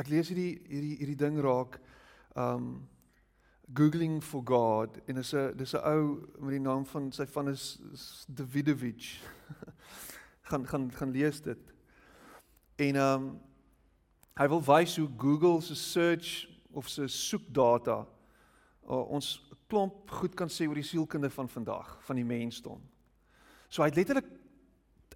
Ek 0.00 0.08
lees 0.08 0.30
hierdie 0.32 0.60
hierdie 0.68 0.96
hierdie 1.02 1.18
ding 1.20 1.40
raak 1.44 1.78
um 2.38 2.88
googling 3.76 4.22
for 4.24 4.42
God 4.44 4.98
en 5.06 5.16
is 5.20 5.34
'n 5.34 5.56
dis 5.56 5.74
'n 5.74 5.84
ou 5.84 6.28
met 6.38 6.56
die 6.56 6.60
naam 6.60 6.84
van 6.84 7.12
sy 7.12 7.26
van 7.26 7.48
is, 7.48 7.80
is 7.92 8.26
Davidovich. 8.28 9.20
gaan 10.48 10.66
gaan 10.66 10.92
gaan 10.92 11.10
lees 11.10 11.40
dit. 11.40 11.60
En 12.76 12.96
um 12.96 13.40
hy 14.34 14.48
wil 14.48 14.62
wys 14.64 14.96
hoe 14.96 15.10
Google 15.18 15.60
se 15.60 15.74
search 15.74 16.48
of 16.70 16.88
se 16.88 17.06
soekdata 17.08 18.06
uh, 18.88 19.10
ons 19.12 19.50
klomp 19.68 20.10
goed 20.10 20.34
kan 20.34 20.48
sê 20.48 20.66
oor 20.68 20.74
die 20.74 20.84
sielkunde 20.84 21.30
van 21.30 21.48
vandag, 21.48 21.98
van 22.06 22.16
die 22.16 22.24
mensdom. 22.24 22.80
So 23.68 23.82
hy 23.82 23.88
het 23.88 23.96
letterlik 23.96 24.41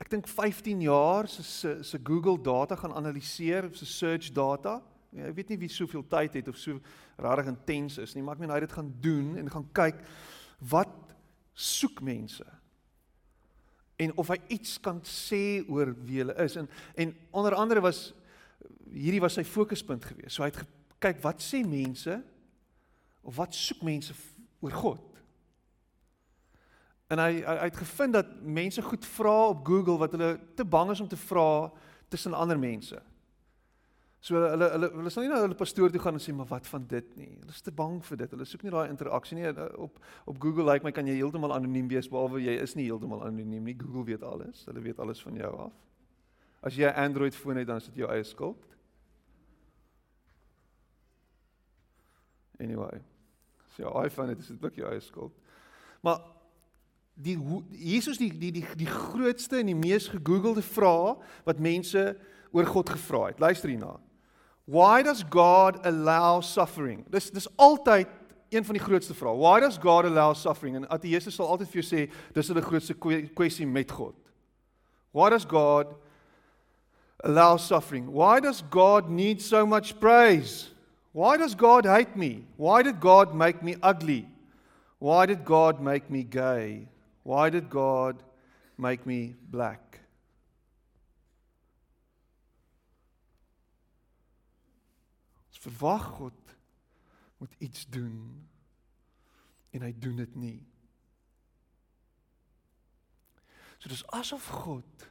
ek 0.00 0.10
dink 0.12 0.28
15 0.28 0.82
jaar 0.84 1.28
se 1.28 1.42
se 1.42 1.72
se 1.82 2.00
Google 2.02 2.36
data 2.42 2.76
gaan 2.76 2.94
analiseer, 2.94 3.70
se 3.72 3.86
search 3.86 4.32
data. 4.32 4.82
Ja, 5.16 5.30
ek 5.30 5.36
weet 5.38 5.48
nie 5.48 5.60
wie 5.64 5.72
soveel 5.72 6.04
tyd 6.08 6.34
het 6.36 6.48
of 6.48 6.58
so 6.60 6.80
regtig 7.16 7.48
intens 7.52 7.98
is 8.02 8.14
nie, 8.14 8.22
maar 8.22 8.36
ek 8.36 8.44
meen 8.44 8.52
hy 8.52 8.60
het 8.60 8.68
dit 8.68 8.76
gaan 8.76 8.92
doen 9.00 9.36
en 9.40 9.50
gaan 9.50 9.68
kyk 9.72 10.02
wat 10.68 10.92
soek 11.56 12.02
mense 12.04 12.44
en 13.96 14.12
of 14.20 14.28
hy 14.28 14.36
iets 14.52 14.76
kan 14.82 14.98
sê 15.08 15.64
oor 15.72 15.94
wie 16.04 16.20
hulle 16.20 16.36
is 16.44 16.58
en 16.60 16.68
en 17.00 17.14
onder 17.30 17.56
andere 17.56 17.80
was 17.80 18.10
hierdie 18.92 19.20
was 19.20 19.36
sy 19.38 19.44
fokuspunt 19.44 20.04
geweest. 20.04 20.36
So 20.36 20.44
hy 20.44 20.50
het 20.50 20.62
gekyk 20.62 21.22
wat 21.24 21.42
sê 21.44 21.62
mense 21.66 22.20
of 23.26 23.36
wat 23.40 23.56
soek 23.56 23.82
mense 23.86 24.14
oor 24.60 24.76
God. 24.76 25.05
En 27.06 27.18
hy 27.22 27.42
hy 27.46 27.66
het 27.68 27.76
gevind 27.76 28.16
dat 28.18 28.32
mense 28.42 28.82
goed 28.82 29.04
vra 29.06 29.34
op 29.52 29.66
Google 29.66 29.98
wat 29.98 30.16
hulle 30.16 30.32
te 30.54 30.64
bang 30.64 30.90
is 30.90 31.00
om 31.00 31.08
te 31.08 31.16
vra 31.16 31.70
tussen 32.08 32.34
ander 32.34 32.58
mense. 32.58 32.98
So 34.26 34.40
hulle 34.42 34.68
hulle 34.72 34.88
hulle 34.90 35.10
sal 35.14 35.22
nie 35.22 35.30
na 35.30 35.38
hulle 35.44 35.54
pastoor 35.58 35.92
toe 35.94 36.00
gaan 36.02 36.18
en 36.18 36.22
sê 36.22 36.32
maar 36.34 36.48
wat 36.50 36.66
van 36.66 36.86
dit 36.90 37.12
nie. 37.18 37.30
Hulle 37.38 37.54
is 37.54 37.62
te 37.62 37.70
bang 37.70 38.00
vir 38.08 38.22
dit. 38.24 38.32
Hulle 38.34 38.46
soek 38.48 38.64
nie 38.66 38.74
daai 38.74 38.88
interaksie 38.90 39.38
nie. 39.38 39.52
Op 39.78 40.00
op 40.26 40.40
Google 40.42 40.66
like 40.66 40.86
my 40.86 40.90
kan 40.94 41.06
jy 41.06 41.14
heeltemal 41.20 41.54
anoniem 41.54 41.86
wees 41.92 42.10
behalwe 42.10 42.42
jy 42.42 42.56
is 42.62 42.74
nie 42.74 42.88
heeltemal 42.88 43.22
anoniem 43.22 43.70
nie. 43.70 43.76
Google 43.78 44.02
weet 44.08 44.26
alles. 44.26 44.64
Hulle 44.66 44.82
weet 44.82 45.02
alles 45.02 45.22
van 45.22 45.38
jou 45.38 45.52
af. 45.68 45.76
As 46.66 46.74
jy 46.74 46.90
'n 46.90 46.98
Android 47.06 47.34
foon 47.34 47.56
het 47.56 47.66
dan 47.66 47.76
is 47.76 47.86
dit 47.86 48.02
jou 48.02 48.10
eie 48.10 48.24
skuld. 48.24 48.66
Anyway. 52.58 53.02
So 53.76 53.82
jou 53.82 54.04
iPhone 54.04 54.28
het 54.28 54.38
is 54.38 54.48
dit 54.48 54.64
ook 54.64 54.74
jou 54.74 54.90
eie 54.90 55.00
skuld. 55.00 55.32
Maar 56.00 56.18
die 57.16 57.36
Jesus 57.70 58.18
die 58.20 58.30
die 58.30 58.52
die 58.52 58.64
die 58.76 58.88
grootste 58.88 59.58
en 59.58 59.70
die 59.70 59.78
mees 59.78 60.08
gegoogelde 60.12 60.62
vraag 60.62 61.22
wat 61.44 61.58
mense 61.58 62.16
oor 62.52 62.68
God 62.68 62.90
gevra 62.92 63.26
het. 63.30 63.40
Luister 63.40 63.68
hierna. 63.72 63.96
Why 64.66 65.02
does 65.02 65.24
God 65.30 65.80
allow 65.86 66.42
suffering? 66.42 67.04
Dis 67.10 67.30
dis 67.30 67.48
altyd 67.56 68.08
een 68.48 68.64
van 68.64 68.74
die 68.74 68.82
grootste 68.82 69.14
vrae. 69.14 69.34
Why 69.36 69.60
does 69.60 69.78
God 69.78 70.04
allow 70.04 70.34
suffering? 70.34 70.76
En 70.76 70.88
ateëste 70.88 71.30
sal 71.30 71.48
altyd 71.48 71.70
vir 71.72 71.82
jou 71.82 71.86
sê 71.88 72.06
dis 72.34 72.50
hulle 72.52 72.62
grootste 72.62 72.94
kwessie 73.34 73.66
met 73.66 73.90
God. 73.90 74.16
Why 75.16 75.30
does 75.30 75.46
God 75.48 75.94
allow 77.24 77.56
suffering? 77.56 78.10
Why 78.12 78.40
does 78.40 78.62
God 78.70 79.08
need 79.08 79.42
so 79.42 79.66
much 79.66 79.98
praise? 80.00 80.70
Why 81.12 81.38
does 81.38 81.54
God 81.54 81.86
hate 81.86 82.16
me? 82.16 82.44
Why 82.56 82.82
did 82.82 83.00
God 83.00 83.34
make 83.34 83.62
me 83.62 83.76
ugly? 83.82 84.26
Why 84.98 85.26
did 85.26 85.44
God 85.44 85.80
make 85.80 86.10
me 86.10 86.22
gay? 86.22 86.88
Why 87.26 87.50
did 87.50 87.68
God 87.68 88.22
make 88.78 89.04
me 89.04 89.34
black? 89.50 89.98
Ons 95.50 95.58
verwag 95.58 96.04
God 96.20 96.54
moet 97.42 97.56
iets 97.58 97.82
doen 97.90 98.46
en 99.74 99.82
hy 99.82 99.90
doen 99.98 100.20
dit 100.22 100.36
nie. 100.38 100.60
So 103.82 103.90
dis 103.90 104.04
asof 104.14 104.46
God 104.62 105.08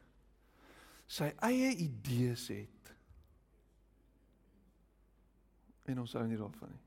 sy 1.11 1.27
eie 1.49 1.73
idees 1.83 2.47
het. 2.47 2.93
En 5.91 5.99
ons 6.05 6.15
hou 6.15 6.23
nie 6.31 6.39
daarvan 6.39 6.71
nie. 6.71 6.81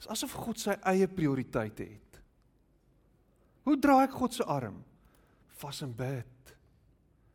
Dis 0.00 0.08
asof 0.16 0.32
God 0.40 0.64
sy 0.64 0.78
eie 0.88 1.10
prioriteite 1.12 1.90
het. 1.92 2.03
Hoe 3.64 3.78
draai 3.80 4.04
ek 4.06 4.16
God 4.16 4.36
se 4.36 4.44
arm? 4.44 4.76
Vas 5.60 5.80
en 5.84 5.92
bid. 5.96 6.54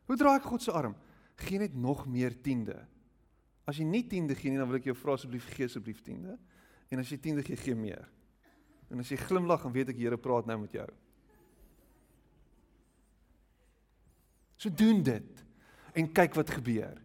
Hoe 0.06 0.18
draai 0.18 0.38
ek 0.38 0.48
God 0.50 0.62
se 0.62 0.74
arm? 0.74 0.94
Gee 1.40 1.58
net 1.62 1.74
nog 1.74 2.04
meer 2.10 2.36
tiende. 2.42 2.78
As 3.68 3.78
jy 3.78 3.86
nie 3.86 4.04
tiende 4.08 4.36
gee 4.38 4.52
nie, 4.52 4.60
dan 4.60 4.70
wil 4.70 4.80
ek 4.80 4.88
jou 4.90 4.96
vra 4.98 5.16
asseblief 5.18 5.46
gee 5.54 5.68
asseblief 5.70 6.02
tiende. 6.06 6.36
En 6.90 7.02
as 7.02 7.10
jy 7.10 7.20
tiende 7.22 7.44
gee, 7.46 7.58
gee 7.58 7.76
meer. 7.78 8.06
En 8.90 9.02
as 9.02 9.10
jy 9.12 9.18
glimlag, 9.20 9.62
dan 9.62 9.74
weet 9.74 9.92
ek 9.92 9.98
die 10.00 10.08
Here 10.08 10.18
praat 10.18 10.48
nou 10.50 10.58
met 10.64 10.74
jou. 10.74 10.88
So 14.60 14.68
doen 14.68 15.00
dit 15.06 15.46
en 15.96 16.10
kyk 16.14 16.34
wat 16.38 16.50
gebeur. 16.52 16.98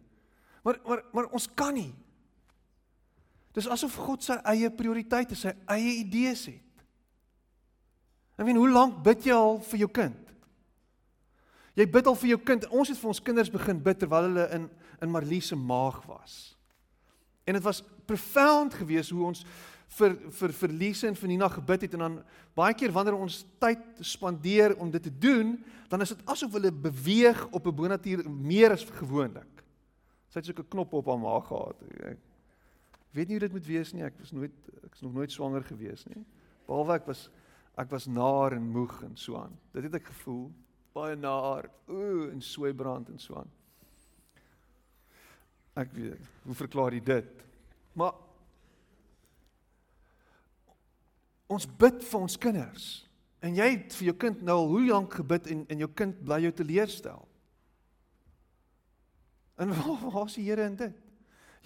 Maar 0.66 0.80
maar 0.86 1.02
maar 1.14 1.30
ons 1.34 1.46
kan 1.54 1.74
nie. 1.74 1.94
Dis 3.56 3.68
asof 3.70 3.94
God 3.96 4.26
sy 4.26 4.36
eie 4.52 4.68
prioriteite, 4.70 5.38
sy 5.38 5.54
eie 5.72 5.94
idees 6.02 6.44
het. 6.50 6.65
Ek 8.36 8.44
weet 8.44 8.56
hoe 8.56 8.70
lank 8.70 9.02
bid 9.04 9.24
jy 9.24 9.32
al 9.32 9.60
vir 9.60 9.78
jou 9.78 9.88
kind? 9.88 10.34
Jy 11.76 11.86
bid 11.92 12.08
al 12.08 12.16
vir 12.16 12.28
jou 12.34 12.40
kind. 12.40 12.66
Ons 12.72 12.88
het 12.88 12.98
vir 13.00 13.12
ons 13.12 13.22
kinders 13.22 13.52
begin 13.52 13.80
bid 13.84 13.98
terwyl 14.00 14.30
hulle 14.30 14.48
in 14.56 14.68
in 15.04 15.10
Marlie 15.12 15.42
se 15.44 15.56
maag 15.56 15.98
was. 16.08 16.56
En 17.44 17.52
dit 17.52 17.62
was 17.62 17.82
profound 18.08 18.74
geweest 18.74 19.12
hoe 19.12 19.26
ons 19.28 19.42
vir 19.98 20.14
vir 20.38 20.54
vir 20.60 20.72
Lise 20.72 21.08
en 21.08 21.18
vir 21.18 21.28
Nina 21.28 21.48
gebid 21.52 21.84
het 21.84 21.96
en 21.98 22.04
dan 22.04 22.16
baie 22.56 22.74
keer 22.74 22.94
wanneer 22.94 23.18
ons 23.18 23.42
tyd 23.60 23.82
spandeer 24.00 24.72
om 24.80 24.90
dit 24.90 25.02
te 25.02 25.12
doen, 25.12 25.52
dan 25.92 26.02
is 26.02 26.14
dit 26.14 26.24
asof 26.32 26.56
hulle 26.56 26.72
beweeg 26.72 27.44
op 27.52 27.66
'n 27.66 27.76
bonatuur 27.76 28.24
meer 28.30 28.72
as 28.72 28.84
gewoonlik. 28.84 29.62
Sy 30.28 30.38
het 30.38 30.46
so 30.46 30.52
'n 30.52 30.68
knop 30.68 30.92
op 30.92 31.06
haar 31.06 31.18
maag 31.18 31.46
gehad. 31.46 31.76
Ek 32.00 32.18
weet 33.12 33.28
nie 33.28 33.38
hoe 33.38 33.46
dit 33.48 33.52
moet 33.52 33.66
wees 33.66 33.92
nie. 33.92 34.02
Ek 34.02 34.18
was 34.18 34.32
nooit 34.32 34.52
ek 34.84 34.94
is 34.94 35.00
nog 35.02 35.12
nooit 35.12 35.32
swanger 35.32 35.62
gewees 35.62 36.04
nie. 36.06 36.24
Behalwe 36.66 36.94
ek 36.94 37.06
was 37.06 37.30
Ek 37.76 37.90
was 37.92 38.06
naar 38.08 38.56
en 38.56 38.70
moeg 38.72 39.02
en 39.04 39.16
so 39.20 39.36
aan. 39.36 39.52
Dit 39.76 39.84
het 39.88 39.98
ek 39.98 40.08
gevoel, 40.08 40.48
baie 40.96 41.16
naar, 41.16 41.68
ooh 41.92 42.30
en 42.32 42.40
sweebrand 42.40 43.10
en 43.12 43.20
so 43.20 43.36
aan. 43.36 43.50
Ek 45.76 45.92
weet, 45.92 46.30
hoe 46.48 46.56
verklaar 46.56 46.96
jy 46.96 47.02
dit? 47.04 47.44
Maar 47.92 48.16
ons 51.52 51.68
bid 51.68 52.00
vir 52.00 52.20
ons 52.20 52.38
kinders. 52.40 52.86
En 53.44 53.54
jy 53.54 53.68
het 53.74 53.94
vir 53.98 54.08
jou 54.10 54.16
kind 54.24 54.40
nou 54.42 54.56
al 54.62 54.70
hoe 54.72 54.84
lank 54.88 55.18
gebid 55.20 55.52
en 55.52 55.64
en 55.68 55.84
jou 55.84 55.90
kind 55.92 56.16
bly 56.24 56.40
jou 56.46 56.54
teleurstel. 56.56 57.26
En 59.60 59.72
waar, 59.76 60.24
is 60.24 60.40
die 60.40 60.48
Here 60.48 60.64
in 60.64 60.80
dit? 60.80 61.02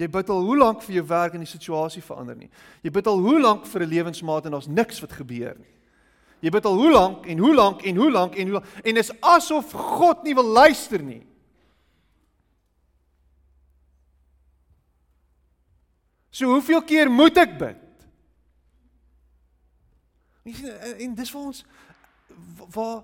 Jy 0.00 0.08
bid 0.08 0.30
al 0.32 0.42
hoe 0.46 0.56
lank 0.56 0.82
vir 0.82 0.98
jou 0.98 1.06
werk 1.06 1.34
en 1.36 1.44
die 1.44 1.50
situasie 1.50 2.02
verander 2.02 2.38
nie. 2.38 2.48
Jy 2.82 2.92
bid 2.94 3.08
al 3.10 3.20
hoe 3.20 3.40
lank 3.40 3.66
vir 3.68 3.84
'n 3.84 3.94
lewensmaat 3.94 4.46
en 4.46 4.56
daar's 4.56 4.70
niks 4.70 5.00
wat 5.00 5.12
gebeur 5.12 5.58
nie. 5.58 5.76
Jy 6.40 6.52
bid 6.54 6.64
al 6.64 6.78
hoe 6.80 6.92
lank 6.92 7.26
en 7.28 7.38
hoe 7.38 7.54
lank 7.54 7.82
en 7.84 7.96
hoe 8.00 8.10
lank 8.10 8.36
en 8.36 8.48
hoe 8.48 8.56
lank 8.58 8.84
en 8.84 8.96
is 8.96 9.12
asof 9.20 9.72
God 9.76 10.24
nie 10.24 10.34
wil 10.34 10.48
luister 10.56 11.02
nie. 11.04 11.20
So 16.30 16.48
hoeveel 16.48 16.80
keer 16.88 17.10
moet 17.12 17.36
ek 17.42 17.58
bid? 17.60 17.86
Sien 20.46 20.70
en, 20.96 21.14
dis 21.18 21.32
vir 21.34 21.40
ons 21.40 21.64
waar 22.72 23.02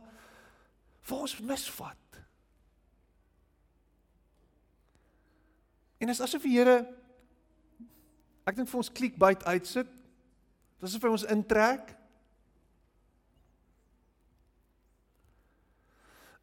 waar 1.06 1.26
ons 1.26 1.36
misvat. 1.44 2.22
En 6.02 6.10
is 6.10 6.22
asof 6.24 6.42
die 6.42 6.56
Here 6.56 6.80
ek 8.46 8.56
dink 8.56 8.70
vir 8.70 8.80
ons 8.80 8.92
clickbait 8.94 9.44
uitsit. 9.44 9.92
Dis 10.80 10.88
asof 10.88 11.04
hy 11.04 11.12
ons 11.18 11.28
intrek. 11.36 11.92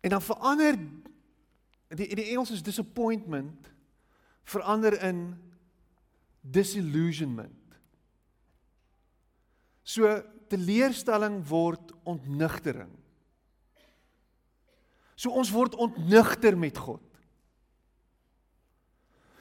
En 0.04 0.10
dan 0.10 0.22
verander 0.22 0.76
die 1.94 2.10
die 2.18 2.30
Engels 2.34 2.52
is 2.52 2.64
disappointment 2.66 3.70
verander 4.44 4.98
in 5.06 5.22
disillusionment. 6.42 7.78
So 9.84 10.10
teleurstelling 10.52 11.40
word 11.48 11.94
ontnigtering. 12.04 12.92
So 15.16 15.32
ons 15.32 15.52
word 15.54 15.76
ontnigter 15.80 16.58
met 16.60 16.78
God. 16.78 17.04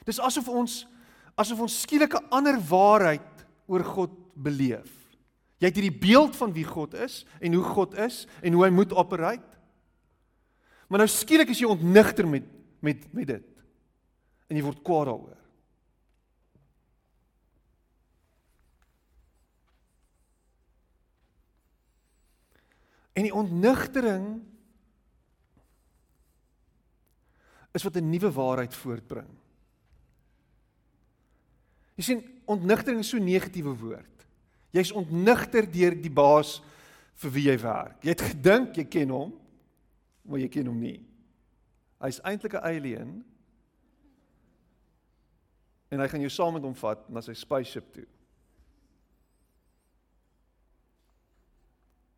Dis 0.07 0.19
asof 0.19 0.47
ons 0.47 0.83
asof 1.39 1.63
ons 1.65 1.81
skielik 1.81 2.13
'n 2.13 2.29
ander 2.29 2.59
waarheid 2.69 3.45
oor 3.65 3.83
God 3.83 4.11
beleef. 4.35 4.91
Jy 5.57 5.67
het 5.67 5.75
hierdie 5.75 5.99
beeld 5.99 6.35
van 6.35 6.53
wie 6.53 6.65
God 6.67 6.93
is 6.93 7.25
en 7.39 7.53
hoe 7.53 7.63
God 7.63 7.97
is 7.97 8.27
en 8.41 8.53
hoe 8.53 8.63
hy 8.63 8.69
moet 8.69 8.93
operate. 8.93 9.52
Maar 10.87 11.03
nou 11.03 11.09
skielik 11.09 11.49
is 11.49 11.59
jy 11.59 11.69
ontnigter 11.69 12.27
met 12.27 12.43
met 12.83 13.13
met 13.13 13.27
dit. 13.27 13.63
En 14.47 14.57
jy 14.57 14.63
word 14.63 14.81
kwaad 14.83 15.05
daaroor. 15.07 15.39
En 23.13 23.23
die 23.23 23.33
ontnigtering 23.33 24.41
is 27.71 27.83
wat 27.83 27.95
'n 27.95 28.09
nuwe 28.09 28.31
waarheid 28.31 28.75
voortbring. 28.75 29.29
Jy 31.95 32.03
sien, 32.03 32.41
ontnigtering 32.45 32.99
is 32.99 33.09
so 33.09 33.17
'n 33.17 33.23
negatiewe 33.23 33.75
woord. 33.77 34.25
Jy's 34.69 34.91
ontnigter 34.91 35.71
deur 35.71 36.01
die 36.01 36.11
baas 36.11 36.61
vir 37.13 37.31
wie 37.31 37.43
jy 37.49 37.57
werk. 37.59 38.03
Jy 38.03 38.09
het 38.09 38.21
gedink 38.21 38.75
jy 38.75 38.83
ken 38.83 39.09
hom, 39.09 39.33
maar 40.23 40.39
jy 40.39 40.49
ken 40.51 40.69
hom 40.71 40.79
nie. 40.79 40.99
Hy's 42.03 42.19
eintlik 42.23 42.53
'n 42.53 42.65
alien. 42.67 43.23
En 45.91 45.99
hy 45.99 46.07
gaan 46.07 46.23
jou 46.25 46.29
saam 46.29 46.53
met 46.53 46.63
hom 46.63 46.75
vat 46.75 47.09
na 47.09 47.21
sy 47.21 47.33
spaceship 47.33 47.91
toe. 47.93 48.07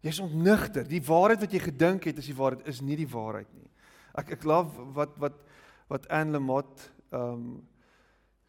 Jy's 0.05 0.19
ontnigter. 0.19 0.85
Die 0.87 1.01
waarheid 1.01 1.41
wat 1.41 1.51
jy 1.51 1.59
gedink 1.59 2.03
het 2.03 2.17
is 2.17 2.29
die 2.29 2.37
waarheid 2.37 2.67
is 2.67 2.81
nie 2.81 2.95
die 2.95 3.09
waarheid 3.09 3.49
nie. 3.53 3.69
Ek 4.13 4.31
ek 4.37 4.43
love 4.43 4.91
wat 4.93 5.17
wat 5.17 5.41
wat 5.89 6.07
Anne 6.09 6.37
Lamott 6.37 6.91
ehm 7.11 7.33
um, 7.33 7.67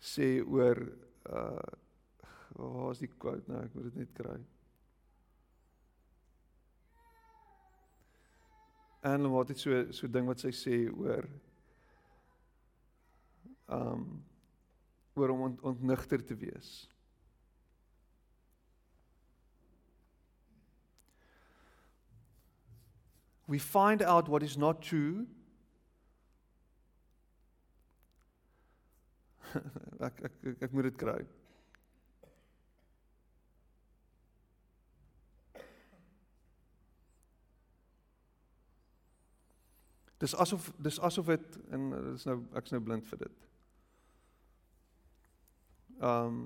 sê 0.01 0.45
oor 0.45 0.79
uh 1.33 1.67
waar 2.57 2.93
is 2.93 3.03
die 3.03 3.11
quote 3.19 3.45
nou? 3.51 3.65
Ek 3.65 3.75
moet 3.75 3.85
dit 3.91 3.97
net 3.97 4.13
kry. 4.17 4.39
Anne 9.07 9.31
wat 9.31 9.53
dit 9.53 9.61
so 9.61 9.85
so 9.95 10.11
ding 10.11 10.27
wat 10.27 10.43
sy 10.43 10.51
sê 10.55 10.81
oor 10.91 11.29
um 13.77 14.07
oor 15.17 15.33
om 15.33 15.47
ont, 15.47 15.63
ontnigter 15.65 16.21
te 16.27 16.35
wees. 16.37 16.73
We 23.49 23.59
find 23.59 24.03
out 24.03 24.29
what 24.29 24.43
is 24.43 24.57
not 24.59 24.83
true. 24.83 25.27
ek 30.07 30.21
ek 30.27 30.33
ek, 30.51 30.63
ek 30.67 30.75
moet 30.75 30.91
dit 30.91 30.99
kry. 31.01 31.21
Dis 40.19 40.35
asof 40.35 40.71
dis 40.81 41.01
asof 41.01 41.27
dit 41.27 41.59
en 41.71 41.91
dis 42.13 42.25
nou 42.29 42.39
ek's 42.57 42.73
nou 42.73 42.81
blind 42.85 43.07
vir 43.11 43.27
dit. 43.27 43.47
Um 46.01 46.41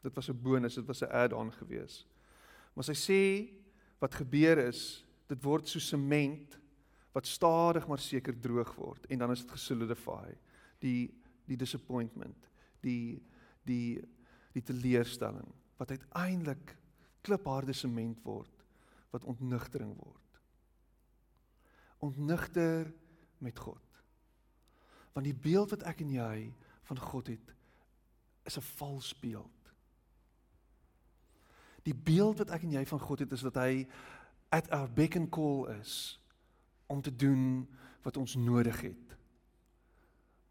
dit 0.00 0.14
was 0.16 0.30
'n 0.30 0.42
bonus, 0.42 0.74
dit 0.74 0.86
was 0.86 1.02
'n 1.02 1.12
add-on 1.12 1.52
gewees. 1.52 2.06
Maar 2.74 2.84
sy 2.84 2.96
sê 2.96 3.52
wat 3.98 4.14
gebeur 4.14 4.58
is, 4.58 5.04
dit 5.28 5.42
word 5.42 5.68
so 5.68 5.78
sement 5.78 6.58
wat 7.12 7.26
stadig 7.26 7.86
maar 7.88 7.98
seker 7.98 8.40
droog 8.40 8.74
word 8.74 9.06
en 9.06 9.18
dan 9.18 9.30
is 9.30 9.40
dit 9.40 9.50
gesolidify. 9.50 10.34
Die 10.78 11.14
die 11.46 11.56
disappointment, 11.56 12.50
die 12.80 13.22
die 13.64 14.00
die 14.52 14.62
teleurstelling 14.62 15.54
wat 15.76 15.90
uiteindelik 15.90 16.76
klipharde 17.22 17.72
sement 17.72 18.22
word 18.24 18.64
wat 19.10 19.24
ontnigtering 19.24 19.92
word 19.96 20.29
ontnigter 22.00 22.92
met 23.38 23.58
God. 23.58 24.02
Want 25.12 25.26
die 25.26 25.36
beeld 25.36 25.70
wat 25.70 25.82
ek 25.88 26.00
en 26.04 26.12
jy 26.14 26.36
van 26.90 26.98
God 26.98 27.26
het 27.32 27.54
is 28.48 28.56
'n 28.56 28.68
vals 28.76 29.12
beeld. 29.20 29.72
Die 31.82 31.94
beeld 31.94 32.38
wat 32.38 32.50
ek 32.50 32.62
en 32.62 32.72
jy 32.76 32.86
van 32.86 33.00
God 33.00 33.18
het 33.18 33.32
is 33.32 33.40
dat 33.40 33.54
hy 33.54 33.88
at 34.48 34.70
our 34.70 34.90
beck 34.90 35.16
and 35.16 35.30
call 35.30 35.68
is 35.80 36.20
om 36.86 37.02
te 37.02 37.16
doen 37.16 37.68
wat 38.02 38.16
ons 38.16 38.34
nodig 38.34 38.80
het. 38.80 39.16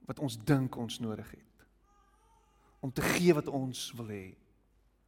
Wat 0.06 0.20
ons 0.20 0.38
dink 0.44 0.76
ons 0.76 1.00
nodig 1.00 1.32
het. 1.32 1.66
Om 2.80 2.92
te 2.92 3.02
gee 3.02 3.34
wat 3.34 3.48
ons 3.48 3.92
wil 3.92 4.08
hê. 4.08 4.38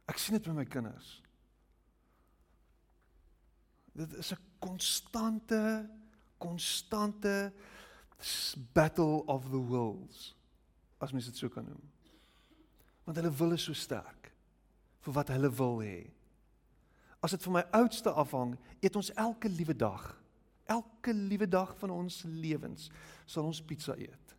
Ek 0.04 0.18
sien 0.18 0.36
dit 0.36 0.46
by 0.46 0.54
my 0.56 0.64
kinders. 0.64 1.22
Dit 3.92 4.14
is 4.14 4.32
'n 4.32 4.40
konstante 4.58 5.90
konstante 6.42 7.52
battle 8.74 9.22
of 9.30 9.48
the 9.50 9.60
wills 9.60 10.32
as 11.02 11.12
mens 11.12 11.26
dit 11.26 11.38
so 11.38 11.50
kan 11.50 11.66
noem. 11.66 11.86
Want 13.06 13.18
hulle 13.18 13.32
wil 13.34 13.56
is 13.56 13.64
so 13.66 13.74
sterk 13.74 14.30
vir 15.02 15.16
wat 15.16 15.32
hulle 15.34 15.50
wil 15.58 15.80
hê. 15.82 16.04
As 17.22 17.34
dit 17.34 17.42
van 17.46 17.58
my 17.58 17.62
oudste 17.78 18.10
afhang, 18.18 18.54
eet 18.82 18.98
ons 18.98 19.10
elke 19.18 19.50
liewe 19.50 19.74
dag, 19.78 20.04
elke 20.70 21.14
liewe 21.14 21.48
dag 21.50 21.74
van 21.80 21.90
ons 21.94 22.22
lewens 22.26 22.88
sal 23.26 23.46
ons 23.46 23.62
pizza 23.66 23.96
eet. 23.98 24.36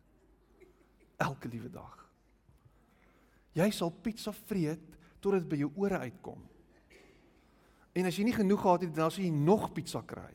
Elke 1.20 1.48
liewe 1.48 1.70
dag. 1.72 2.00
Jy 3.54 3.68
sal 3.72 3.92
pizza 4.02 4.32
vreet 4.48 4.96
tot 5.22 5.36
dit 5.36 5.46
by 5.48 5.60
jou 5.60 5.70
ore 5.80 6.00
uitkom. 6.08 6.40
En 7.94 8.08
as 8.08 8.16
jy 8.18 8.26
nie 8.26 8.34
genoeg 8.36 8.64
gehad 8.64 8.86
het, 8.88 8.94
dan 8.96 9.12
sal 9.12 9.22
jy 9.22 9.30
nog 9.36 9.68
pizza 9.76 10.02
kry. 10.02 10.32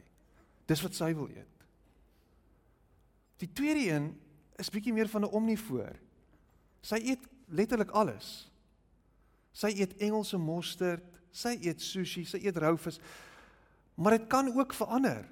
Dis 0.70 0.82
wat 0.86 0.96
sy 0.96 1.12
wil 1.18 1.28
eet. 1.34 1.59
Die 3.40 3.50
tweede 3.56 3.86
een 3.88 4.12
is 4.60 4.70
bietjie 4.70 4.94
meer 4.94 5.08
van 5.08 5.22
'n 5.22 5.32
omnivoor. 5.32 5.96
Sy 6.82 6.96
eet 6.96 7.24
letterlik 7.48 7.92
alles. 7.92 8.52
Sy 9.52 9.68
eet 9.76 9.96
Engelse 9.98 10.38
mosterd, 10.38 11.04
sy 11.32 11.58
eet 11.62 11.82
sushi, 11.82 12.26
sy 12.26 12.38
eet 12.44 12.58
rou 12.58 12.78
vis. 12.78 13.00
Maar 13.96 14.18
dit 14.18 14.28
kan 14.28 14.58
ook 14.58 14.74
verander 14.74 15.30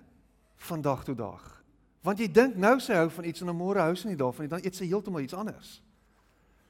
van 0.55 0.81
dag 0.81 1.03
tot 1.03 1.17
dag. 1.17 1.63
Want 2.01 2.19
jy 2.19 2.31
dink 2.31 2.55
nou 2.55 2.79
sy 2.79 2.93
hou 2.93 3.09
van 3.09 3.25
iets 3.25 3.41
en 3.41 3.55
môre 3.55 3.79
hou 3.79 3.95
sy 3.95 4.07
nie 4.07 4.19
daarvan 4.19 4.45
nie, 4.45 4.49
dan 4.49 4.63
eet 4.63 4.75
sy 4.75 4.85
heeltemal 4.85 5.21
iets 5.21 5.33
anders. 5.33 5.81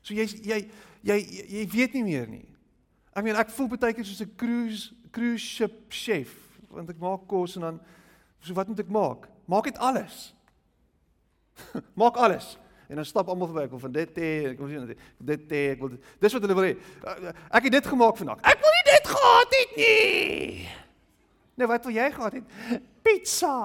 So 0.01 0.13
jy 0.13 0.25
jy 0.25 0.69
jy 1.01 1.17
jy 1.47 1.67
weet 1.67 1.93
nie 1.93 2.03
meer 2.03 2.27
nie. 2.27 2.47
Ek 3.13 3.23
meen 3.23 3.35
ek 3.35 3.49
voel 3.49 3.67
baie 3.67 3.93
keer 3.93 4.05
soos 4.05 4.21
'n 4.21 4.35
cruise 4.35 4.93
cruise 5.11 5.43
ship 5.45 5.91
chef 5.91 6.33
want 6.69 6.89
ek 6.89 6.99
maak 6.99 7.27
kos 7.27 7.55
en 7.55 7.61
dan 7.61 7.79
so 8.39 8.53
wat 8.53 8.67
moet 8.67 8.79
ek 8.79 8.89
maak? 8.89 9.29
Maak 9.47 9.63
dit 9.63 9.77
alles. 9.77 10.33
Maak 12.01 12.17
alles. 12.17 12.57
En 12.87 12.95
dan 12.95 13.05
stap 13.05 13.27
almal 13.27 13.49
verby, 13.51 13.65
ek 13.67 13.73
wil 13.75 13.83
van 13.83 13.91
dit 13.91 14.19
hê, 14.21 14.31
ek 14.53 14.59
wil 14.63 14.69
sien 14.71 14.87
dit 15.31 15.51
hê, 15.51 15.63
ek 15.73 15.79
wil 15.83 15.89
dit. 15.95 16.11
Dis 16.23 16.35
wat 16.37 16.45
hulle 16.45 16.55
wil 16.55 16.69
hê. 16.69 16.73
Ek 17.51 17.67
het 17.67 17.73
dit 17.75 17.89
gemaak 17.91 18.19
vandag. 18.19 18.43
Ek 18.47 18.63
wil 18.63 18.75
nie 18.77 18.85
dit 18.87 19.09
gehad 19.11 19.55
het 19.59 19.77
nie. 19.81 20.67
Nou 21.57 21.67
wat 21.73 21.87
wil 21.89 21.95
jy 21.97 22.11
gehad 22.15 22.37
het? 22.39 22.83
Pizza. 23.03 23.55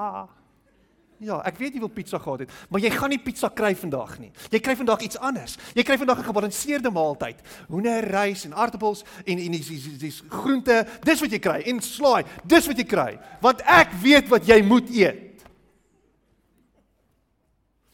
Ja, 1.23 1.37
ek 1.47 1.61
weet 1.61 1.77
jy 1.77 1.81
wil 1.85 1.91
pizza 1.93 2.19
gehad 2.19 2.43
het, 2.43 2.55
maar 2.67 2.83
jy 2.83 2.91
gaan 2.91 3.13
nie 3.15 3.21
pizza 3.23 3.47
kry 3.55 3.71
vandag 3.79 4.17
nie. 4.19 4.33
Jy 4.51 4.59
kry 4.65 4.75
vandag 4.81 5.05
iets 5.07 5.21
anders. 5.23 5.55
Jy 5.77 5.85
kry 5.87 5.97
vandag 6.01 6.19
'n 6.19 6.27
gebalanseerde 6.27 6.91
maaltyd. 6.91 7.39
Hoender, 7.69 8.03
rys 8.11 8.45
en 8.45 8.55
aartappels 8.55 9.05
en 9.25 9.39
en 9.39 9.53
dis 9.53 9.69
dis 9.69 9.99
dis 9.99 10.23
groente. 10.29 10.87
Dis 11.05 11.21
wat 11.21 11.31
jy 11.31 11.39
kry 11.39 11.63
en 11.63 11.81
slaai. 11.81 12.25
Dis 12.45 12.67
wat 12.67 12.77
jy 12.77 12.85
kry. 12.85 13.19
Want 13.41 13.63
ek 13.63 13.93
weet 14.03 14.29
wat 14.29 14.47
jy 14.47 14.63
moet 14.63 14.91
eet. 14.91 15.32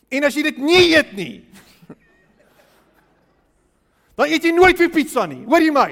En 0.08 0.24
as 0.24 0.36
jy 0.36 0.42
dit 0.48 0.60
nie 0.64 0.84
eet 0.94 1.10
nie, 1.16 1.34
dan 4.18 4.30
eet 4.32 4.44
jy 4.48 4.52
nooit 4.56 4.78
weer 4.80 4.90
pizza 4.90 5.26
nie. 5.30 5.44
Hoor 5.46 5.62
jy 5.62 5.72
my? 5.74 5.90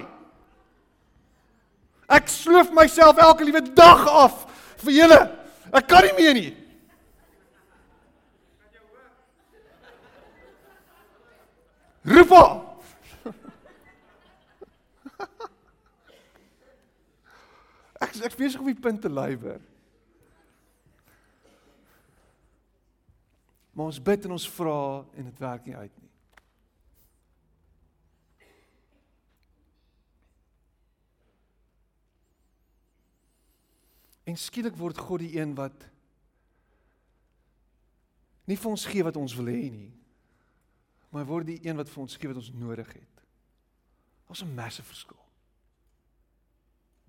Ek 2.17 2.31
sloof 2.31 2.71
myself 2.75 3.19
elke 3.23 3.45
liewe 3.47 3.63
dag 3.77 4.07
af 4.09 4.45
vir 4.83 4.95
julle. 5.01 5.21
Ek 5.75 5.89
kan 5.91 6.07
nie 6.07 6.15
meer 6.19 6.35
nie. 6.39 6.53
Roep 12.07 12.31
hom. 12.31 12.63
Ek 17.97 18.13
ek 18.29 18.37
besig 18.39 18.61
om 18.61 18.69
die 18.71 18.79
punt 18.79 19.03
te 19.03 19.11
lywer. 19.11 19.59
Maar 23.77 23.91
ons 23.91 23.99
bid 24.01 24.25
en 24.25 24.33
ons 24.33 24.49
vra 24.57 25.05
en 25.21 25.27
dit 25.29 25.41
werk 25.45 25.67
nie 25.69 25.77
uit 25.77 25.97
nie. 26.01 26.13
En 34.33 34.41
skielik 34.41 34.79
word 34.81 34.97
God 34.99 35.21
die 35.21 35.37
een 35.37 35.53
wat 35.59 35.85
nie 38.49 38.57
vir 38.57 38.71
ons 38.73 38.87
gee 38.89 39.05
wat 39.05 39.19
ons 39.21 39.37
wil 39.37 39.53
hê 39.53 39.69
nie. 39.69 39.93
Maar 41.13 41.29
word 41.29 41.51
die 41.53 41.61
een 41.61 41.77
wat 41.77 41.93
vir 41.93 42.07
ons 42.07 42.17
gee 42.17 42.33
wat 42.33 42.41
ons 42.41 42.53
nodig 42.57 42.89
het. 42.97 43.25
Daar's 44.25 44.43
'n 44.43 44.55
massive 44.55 44.89
verskil. 44.89 45.21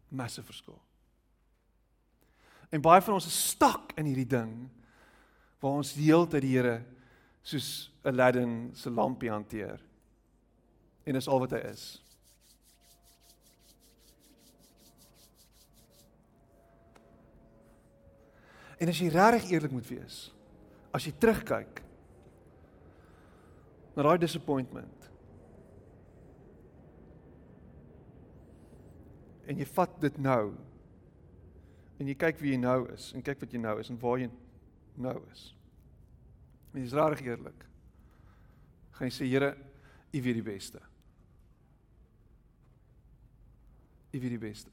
Massive 0.10 0.46
verskil. 0.46 0.82
En 2.70 2.82
baie 2.82 3.02
van 3.02 3.14
ons 3.14 3.26
is 3.26 3.48
stak 3.50 3.96
in 3.96 4.06
hierdie 4.06 4.28
ding 4.28 4.70
waar 5.62 5.80
ons 5.80 5.94
die 5.98 6.10
hele 6.10 6.28
tyd 6.30 6.46
die 6.46 6.54
Here 6.56 6.78
soos 7.48 7.90
Aladdin 8.08 8.72
se 8.76 8.92
lampie 8.92 9.32
hanteer. 9.32 9.82
En 11.08 11.16
dis 11.16 11.28
al 11.28 11.42
wat 11.44 11.56
hy 11.56 11.62
is. 11.70 11.86
En 18.78 18.92
as 18.92 19.00
jy 19.02 19.10
regtig 19.10 19.56
eerlik 19.56 19.74
moet 19.74 19.88
wees, 19.90 20.28
as 20.94 21.08
jy 21.08 21.14
terugkyk 21.18 21.82
na 23.98 24.06
daai 24.06 24.20
disappointment 24.22 25.08
en 29.48 29.58
jy 29.58 29.66
vat 29.74 29.94
dit 30.04 30.18
nou 30.22 30.52
en 31.98 32.10
jy 32.12 32.16
kyk 32.20 32.42
wie 32.44 32.54
jy 32.54 32.60
nou 32.62 32.84
is 32.94 33.10
en 33.18 33.26
kyk 33.26 33.42
wat 33.42 33.56
jy 33.56 33.62
nou 33.64 33.74
is 33.82 33.90
en 33.90 33.98
waar 34.02 34.22
jy 34.22 34.30
nou 34.98 35.22
is. 35.32 35.48
En 36.74 36.82
jy's 36.82 36.96
regtig 36.98 37.26
eerlik. 37.26 37.66
Gaan 38.98 39.10
jy 39.10 39.14
sê 39.14 39.30
Here, 39.30 39.54
U 40.14 40.22
weet 40.22 40.40
die 40.40 40.46
beste. 40.46 40.82
U 44.12 44.20
weet 44.20 44.34
die 44.34 44.42
beste. 44.42 44.72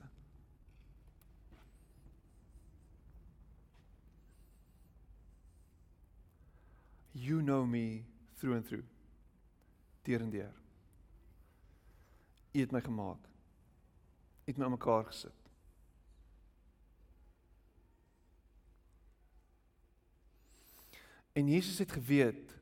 You 7.12 7.42
know 7.42 7.64
me 7.66 8.04
through 8.38 8.56
and 8.56 8.66
through. 8.66 8.86
Deur 10.02 10.20
en 10.20 10.30
deur. 10.30 10.54
U 12.52 12.60
het 12.60 12.72
my 12.72 12.80
gemaak. 12.80 13.28
U 14.44 14.50
het 14.50 14.56
my 14.56 14.64
aan 14.64 14.70
mekaar 14.70 15.04
gesit. 15.04 15.43
En 21.34 21.48
Jesus 21.50 21.78
het 21.82 21.92
geweet 21.92 22.52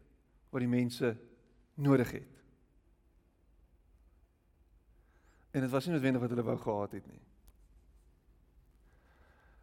wat 0.53 0.65
die 0.65 0.71
mense 0.71 1.17
nodig 1.75 2.11
het. 2.17 2.39
En 5.53 5.61
dit 5.61 5.71
was 5.71 5.85
nie 5.85 5.93
noodwendig 5.93 6.23
wat 6.25 6.33
hulle 6.33 6.47
wou 6.47 6.57
gehad 6.61 6.97
het 6.97 7.07
nie. 7.11 7.21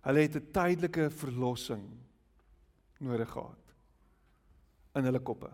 Hulle 0.05 0.21
het 0.25 0.35
'n 0.35 0.51
tydelike 0.51 1.09
verlossing 1.09 1.89
nodig 2.99 3.31
gehad 3.31 3.73
in 4.93 5.03
hulle 5.03 5.19
koppe. 5.19 5.49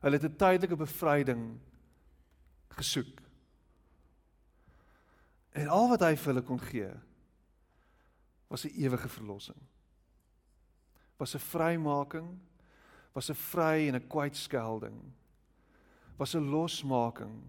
Hulle 0.00 0.16
het 0.16 0.24
'n 0.24 0.36
tydelike 0.36 0.76
bevryding 0.76 1.58
gesoek. 2.68 3.20
En 5.50 5.68
al 5.68 5.88
wat 5.88 6.00
hy 6.00 6.16
vir 6.16 6.32
hulle 6.32 6.46
kon 6.46 6.60
gee 6.60 6.92
was 8.46 8.64
'n 8.64 8.74
ewige 8.78 9.08
verlossing. 9.08 9.60
Was 11.16 11.34
'n 11.34 11.38
vrymaking, 11.38 12.38
was 13.12 13.30
'n 13.30 13.34
vry 13.34 13.88
en 13.88 13.94
'n 13.94 14.08
kwytskelding. 14.08 15.00
Was 16.16 16.34
'n 16.34 16.50
losmaking 16.50 17.42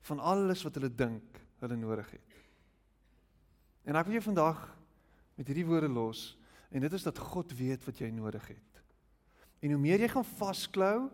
van 0.00 0.18
alles 0.18 0.62
wat 0.62 0.74
hulle 0.74 0.94
dink 0.94 1.40
hulle 1.58 1.76
nodig 1.76 2.10
het. 2.10 2.32
En 3.84 3.96
ek 3.96 4.06
wil 4.06 4.18
jou 4.18 4.22
vandag 4.22 4.76
met 5.34 5.46
hierdie 5.46 5.66
woorde 5.66 5.88
los 5.88 6.38
en 6.70 6.80
dit 6.80 6.92
is 6.92 7.02
dat 7.02 7.18
God 7.18 7.52
weet 7.56 7.84
wat 7.84 7.98
jy 7.98 8.10
nodig 8.10 8.48
het. 8.48 8.82
En 9.60 9.70
hoe 9.70 9.80
meer 9.80 10.00
jy 10.00 10.08
gaan 10.08 10.24
vasklou 10.24 11.10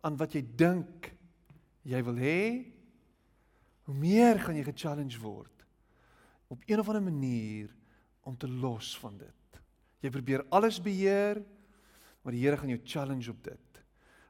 aan 0.00 0.16
wat 0.16 0.32
jy 0.32 0.42
dink 0.56 1.12
jy 1.86 2.02
wil 2.02 2.18
hê, 2.18 2.72
hoe 3.86 3.94
meer 3.94 4.40
gaan 4.42 4.56
jy 4.58 4.64
ge-challenge 4.66 5.20
word 5.22 5.64
op 6.48 6.62
een 6.66 6.78
of 6.78 6.88
ander 6.88 7.02
manier 7.02 7.74
om 8.20 8.36
te 8.36 8.48
los 8.48 8.98
van 8.98 9.16
dit. 9.18 9.34
Jy 10.04 10.12
probeer 10.12 10.44
alles 10.54 10.80
beheer, 10.82 11.40
maar 12.22 12.34
die 12.34 12.42
Here 12.44 12.58
gaan 12.58 12.72
jou 12.74 12.80
challenge 12.84 13.30
op 13.30 13.40
dit. 13.44 13.80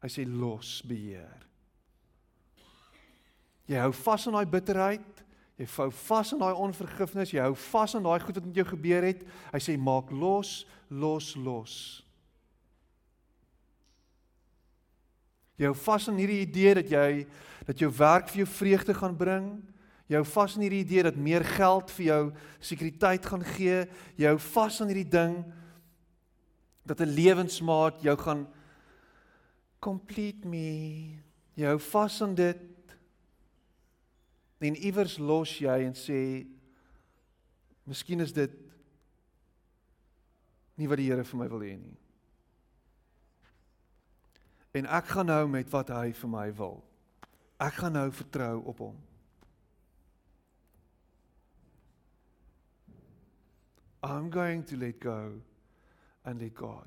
Hy 0.03 0.11
sê 0.13 0.27
los 0.29 0.79
beheer. 0.87 1.47
Jy 3.67 3.81
hou 3.83 3.93
vas 4.05 4.27
aan 4.29 4.37
daai 4.39 4.51
bitterheid, 4.51 5.23
jy 5.59 5.67
hou 5.75 5.89
vas 6.07 6.33
aan 6.33 6.43
daai 6.45 6.63
onvergifnis, 6.69 7.33
jy 7.35 7.43
hou 7.43 7.55
vas 7.73 7.97
aan 7.97 8.05
daai 8.07 8.21
goed 8.23 8.39
wat 8.39 8.47
met 8.47 8.61
jou 8.61 8.67
gebeur 8.69 9.07
het. 9.09 9.25
Hy 9.51 9.61
sê 9.65 9.75
maak 9.81 10.13
los, 10.15 10.61
los, 10.93 11.33
los. 11.41 11.77
Jy 15.57 15.71
hou 15.71 15.77
vas 15.87 16.07
aan 16.11 16.21
hierdie 16.21 16.43
idee 16.45 16.77
dat 16.79 16.93
jy 16.93 17.09
dat 17.67 17.81
jou 17.81 17.89
werk 17.99 18.29
vir 18.31 18.45
jou 18.45 18.51
vreugde 18.53 18.95
gaan 18.95 19.17
bring. 19.19 19.49
Jy 20.07 20.21
hou 20.21 20.27
vas 20.31 20.55
aan 20.55 20.63
hierdie 20.63 20.85
idee 20.85 21.03
dat 21.03 21.19
meer 21.19 21.45
geld 21.45 21.91
vir 21.97 22.07
jou 22.07 22.21
sekuriteit 22.63 23.27
gaan 23.27 23.43
gee. 23.57 23.81
Jy 24.17 24.31
hou 24.31 24.39
vas 24.53 24.81
aan 24.81 24.93
hierdie 24.93 25.11
ding 25.11 25.41
dat 26.87 27.01
'n 27.01 27.15
lewensmaat 27.15 28.03
jou 28.03 28.17
gaan 28.17 28.47
complete 29.81 30.47
me. 30.47 31.19
Jy 31.55 31.67
hou 31.67 31.79
vas 31.79 32.23
aan 32.23 32.35
dit. 32.35 32.63
En 34.61 34.77
iewers 34.77 35.19
los 35.19 35.59
jy 35.59 35.85
en 35.85 35.95
sê 35.95 36.47
Miskien 37.87 38.21
is 38.21 38.33
dit 38.33 38.51
nie 40.77 40.89
wat 40.89 40.99
die 40.99 41.07
Here 41.07 41.25
vir 41.25 41.39
my 41.39 41.49
wil 41.49 41.61
hê 41.61 41.77
nie 41.79 41.97
en 44.77 44.89
ek 44.93 45.13
gaan 45.15 45.31
nou 45.31 45.45
met 45.49 45.71
wat 45.73 45.91
hy 45.95 46.11
vir 46.13 46.31
my 46.31 46.47
wil. 46.57 46.81
Ek 47.63 47.79
gaan 47.81 47.97
nou 47.97 48.09
vertrou 48.13 48.61
op 48.69 48.83
hom. 48.85 48.97
I'm 54.03 54.31
going 54.31 54.65
to 54.65 54.77
let 54.77 55.01
go 55.01 55.33
and 56.25 56.41
let 56.41 56.55
God. 56.55 56.87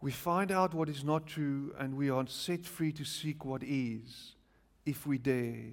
We 0.00 0.12
find 0.12 0.52
out 0.52 0.74
what 0.74 0.88
is 0.88 1.02
not 1.02 1.26
true 1.26 1.74
and 1.78 1.96
we 1.96 2.08
are 2.08 2.26
set 2.28 2.64
free 2.64 2.92
to 2.92 3.04
seek 3.04 3.44
what 3.44 3.62
is 3.64 4.36
if 4.86 5.06
we 5.06 5.18
dare, 5.18 5.72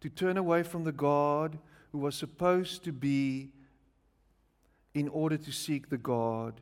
to 0.00 0.10
turn 0.10 0.36
away 0.36 0.62
from 0.62 0.84
the 0.84 0.92
God 0.92 1.58
who 1.92 1.98
was 1.98 2.16
supposed 2.16 2.84
to 2.84 2.92
be 2.92 3.50
in 4.94 5.08
order 5.08 5.36
to 5.36 5.52
seek 5.52 5.88
the 5.88 5.96
God 5.96 6.60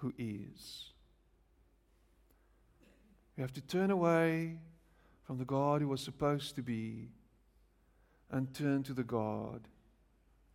who 0.00 0.12
is. 0.16 0.92
We 3.36 3.42
have 3.42 3.52
to 3.52 3.60
turn 3.60 3.90
away 3.90 4.58
from 5.22 5.38
the 5.38 5.44
God 5.44 5.80
who 5.80 5.88
was 5.88 6.00
supposed 6.00 6.54
to 6.56 6.62
be 6.62 7.08
and 8.30 8.52
turn 8.54 8.82
to 8.84 8.94
the 8.94 9.04
God 9.04 9.68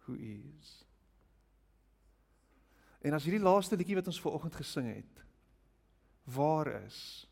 who 0.06 0.16
is. 0.16 0.86
En 3.02 3.14
as 3.14 3.26
hierdie 3.28 3.44
laaste 3.44 3.76
liedjie 3.76 3.98
wat 4.00 4.08
ons 4.08 4.20
ver 4.24 4.32
oggend 4.32 4.56
gesing 4.56 4.88
het 4.88 5.24
waar 6.24 6.70
is 6.86 7.28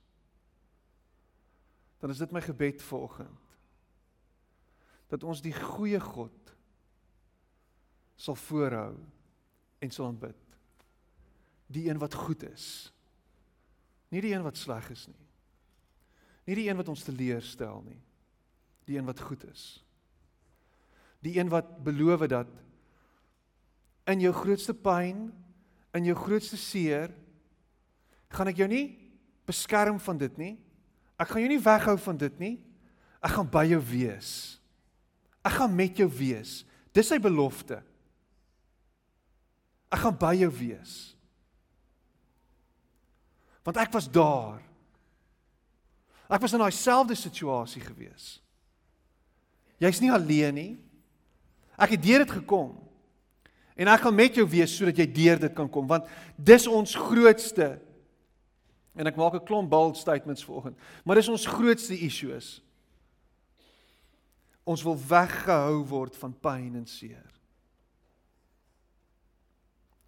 dan 2.01 2.12
is 2.12 2.20
dit 2.20 2.32
my 2.36 2.41
gebed 2.43 2.82
vanoggend 2.84 3.55
dat 5.12 5.24
ons 5.24 5.43
die 5.43 5.53
goeie 5.55 5.99
God 5.99 6.53
sal 8.16 8.36
voorhou 8.36 8.95
en 9.82 9.91
sal 9.91 10.07
aanbid. 10.12 10.51
Die 11.72 11.88
een 11.89 11.99
wat 12.01 12.15
goed 12.17 12.43
is. 12.47 12.91
Nie 14.11 14.24
die 14.24 14.34
een 14.34 14.43
wat 14.43 14.59
sleg 14.59 14.89
is 14.91 15.05
nie. 15.07 15.28
Nie 16.49 16.57
die 16.57 16.67
een 16.67 16.80
wat 16.80 16.89
ons 16.91 17.05
teleurstel 17.07 17.84
nie. 17.86 17.99
Die 18.89 18.97
een 18.97 19.07
wat 19.07 19.22
goed 19.24 19.43
is. 19.47 19.65
Die 21.22 21.38
een 21.38 21.51
wat 21.51 21.78
beloof 21.86 22.26
dat 22.32 22.49
in 24.09 24.24
jou 24.24 24.34
grootste 24.34 24.74
pyn, 24.74 25.30
in 25.95 26.07
jou 26.07 26.15
grootste 26.17 26.57
seer, 26.59 27.13
gaan 28.34 28.49
ek 28.49 28.59
jou 28.63 28.67
nie 28.72 28.86
beskerm 29.47 29.99
van 30.01 30.19
dit 30.19 30.39
nie. 30.39 30.55
Ek 31.22 31.30
gaan 31.32 31.43
jou 31.43 31.51
nie 31.51 31.61
weghou 31.61 31.95
van 32.01 32.19
dit 32.19 32.41
nie. 32.41 32.55
Ek 33.22 33.36
gaan 33.36 33.49
by 33.53 33.63
jou 33.69 33.80
wees. 33.91 34.32
Ek 35.45 35.55
gaan 35.59 35.74
met 35.78 35.97
jou 36.01 36.09
wees. 36.09 36.61
Dis 36.95 37.11
sy 37.11 37.19
belofte. 37.22 37.82
Ek 39.91 40.01
gaan 40.01 40.17
by 40.17 40.34
jou 40.39 40.49
wees. 40.55 41.11
Want 43.64 43.78
ek 43.78 43.91
was 43.93 44.09
daar. 44.12 44.62
Ek 46.32 46.41
was 46.41 46.53
in 46.55 46.64
daai 46.64 46.74
selfde 46.74 47.16
situasie 47.16 47.82
gewees. 47.84 48.39
Jy's 49.82 49.99
nie 50.01 50.12
alleen 50.14 50.55
nie. 50.55 50.72
Ek 51.82 51.95
het 51.95 52.03
deur 52.03 52.24
dit 52.24 52.34
gekom. 52.39 52.76
En 53.76 53.89
ek 53.89 54.03
gaan 54.05 54.16
met 54.16 54.36
jou 54.38 54.45
wees 54.49 54.74
sodat 54.76 54.99
jy 55.01 55.07
deur 55.09 55.39
dit 55.41 55.53
kan 55.57 55.70
kom 55.72 55.88
want 55.89 56.09
dis 56.38 56.68
ons 56.70 56.95
grootste 57.07 57.74
en 58.91 59.07
ek 59.07 59.16
maak 59.16 59.34
'n 59.39 59.47
klomp 59.47 59.70
bold 59.70 59.97
statements 59.97 60.43
vanoggend, 60.43 60.78
maar 61.03 61.16
dis 61.16 61.30
ons 61.32 61.45
grootste 61.45 61.97
issue 61.97 62.36
is. 62.36 62.62
Ons 64.64 64.84
wil 64.84 64.97
weggehou 64.99 65.86
word 65.88 66.16
van 66.18 66.34
pyn 66.34 66.76
en 66.76 66.86
seer. 66.86 67.32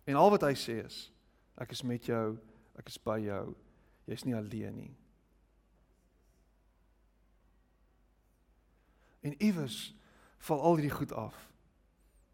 En 0.06 0.16
al 0.16 0.30
wat 0.30 0.42
hy 0.42 0.54
sê 0.54 0.86
is 0.86 1.12
ek 1.58 1.72
is 1.72 1.84
met 1.84 2.06
jou, 2.06 2.38
ek 2.80 2.90
is 2.90 2.98
by 2.98 3.20
jou. 3.24 3.56
Jy's 4.10 4.26
nie 4.28 4.36
alleen 4.36 4.76
nie. 4.76 4.94
En 9.24 9.36
iewers 9.40 9.94
val 10.44 10.62
al 10.62 10.80
hierdie 10.80 10.96
goed 10.98 11.14
af. 11.16 11.38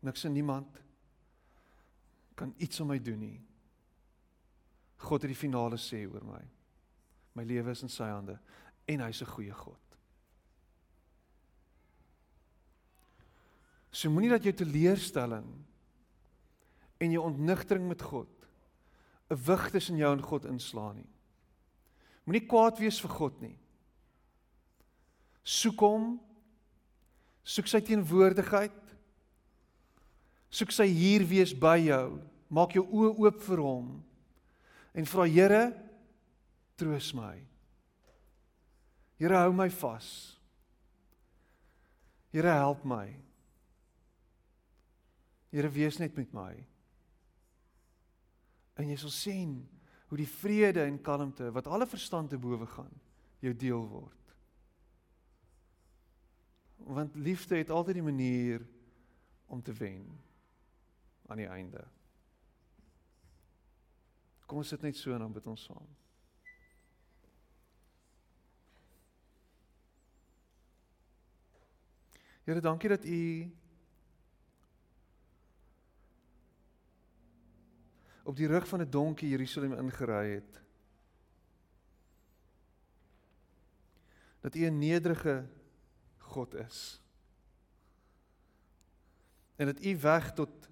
Niks 0.02 0.24
en 0.26 0.34
niemand 0.34 0.80
kan 2.40 2.54
iets 2.58 2.80
aan 2.82 2.90
my 2.90 2.98
doen 3.04 3.20
nie. 3.20 3.38
God 5.06 5.22
het 5.22 5.32
die 5.32 5.38
finale 5.38 5.78
sê 5.80 6.06
oor 6.08 6.26
my. 6.26 6.42
My 7.38 7.46
lewe 7.48 7.76
is 7.76 7.84
in 7.86 7.94
sy 7.94 8.10
hande 8.10 8.40
en 8.90 9.06
hy's 9.06 9.22
'n 9.22 9.32
goeie 9.36 9.54
God. 9.54 9.86
So 13.92 14.10
moenie 14.10 14.30
dat 14.30 14.44
jou 14.44 14.54
teleurstelling 14.54 15.48
en 16.98 17.12
jou 17.12 17.24
ontnigtering 17.24 17.88
met 17.88 18.02
God 18.02 18.39
'n 19.30 19.38
wig 19.46 19.70
tussen 19.72 19.98
jou 19.98 20.12
en 20.14 20.22
God 20.22 20.46
inslaan 20.46 20.96
nie. 20.96 21.10
Moenie 22.26 22.48
kwaad 22.48 22.80
wees 22.80 23.00
vir 23.02 23.10
God 23.10 23.42
nie. 23.42 23.58
Soek 25.44 25.80
hom. 25.80 26.20
Soek 27.44 27.68
sy 27.68 27.82
teenwoordigheid. 27.82 28.96
Soek 30.50 30.72
sy 30.72 30.88
hier 30.88 31.26
wees 31.30 31.54
by 31.54 31.78
jou. 31.78 32.20
Maak 32.50 32.74
jou 32.74 32.86
oë 32.86 33.18
oop 33.20 33.42
vir 33.42 33.62
hom 33.62 34.04
en 34.94 35.06
vra 35.06 35.28
Here 35.30 35.64
troos 36.80 37.14
my. 37.14 37.38
Here 39.20 39.36
hou 39.36 39.54
my 39.54 39.68
vas. 39.70 40.38
Here 42.32 42.54
help 42.54 42.86
my. 42.86 43.08
Here 45.52 45.70
wees 45.70 46.00
net 46.00 46.16
met 46.18 46.34
my. 46.34 46.54
En 48.80 48.88
jy 48.88 48.96
sal 49.00 49.12
sien 49.12 49.54
hoe 50.10 50.18
die 50.18 50.30
vrede 50.30 50.86
en 50.88 51.02
kalmte 51.04 51.52
wat 51.54 51.68
alle 51.68 51.88
verstand 51.90 52.32
te 52.32 52.40
bowe 52.40 52.66
gaan 52.66 52.94
jou 53.44 53.54
deel 53.56 53.86
word. 53.88 54.34
Want 56.90 57.16
liefde 57.16 57.60
het 57.60 57.70
altyd 57.70 58.00
die 58.00 58.08
manier 58.08 58.66
om 59.52 59.62
te 59.62 59.74
wen 59.76 60.08
aan 61.28 61.38
die 61.44 61.48
einde. 61.48 61.84
Kom 64.50 64.64
ons 64.64 64.72
sit 64.72 64.82
net 64.82 64.98
so 64.98 65.14
en 65.14 65.22
dan 65.22 65.34
bid 65.36 65.48
ons 65.48 65.68
saam. 65.70 65.96
Here, 72.48 72.62
dankie 72.66 72.90
dat 72.90 73.06
U 73.06 73.22
op 78.30 78.36
die 78.36 78.48
rug 78.48 78.68
van 78.68 78.82
'n 78.82 78.90
donkie 78.90 79.30
Jerusalem 79.30 79.74
ingery 79.74 80.34
het. 80.34 80.62
Dat 84.40 84.56
U 84.56 84.66
'n 84.66 84.78
nederige 84.78 85.48
God 86.18 86.54
is. 86.54 87.02
En 89.56 89.66
dat 89.66 89.84
U 89.86 89.98
weg 89.98 90.34
tot 90.34 90.70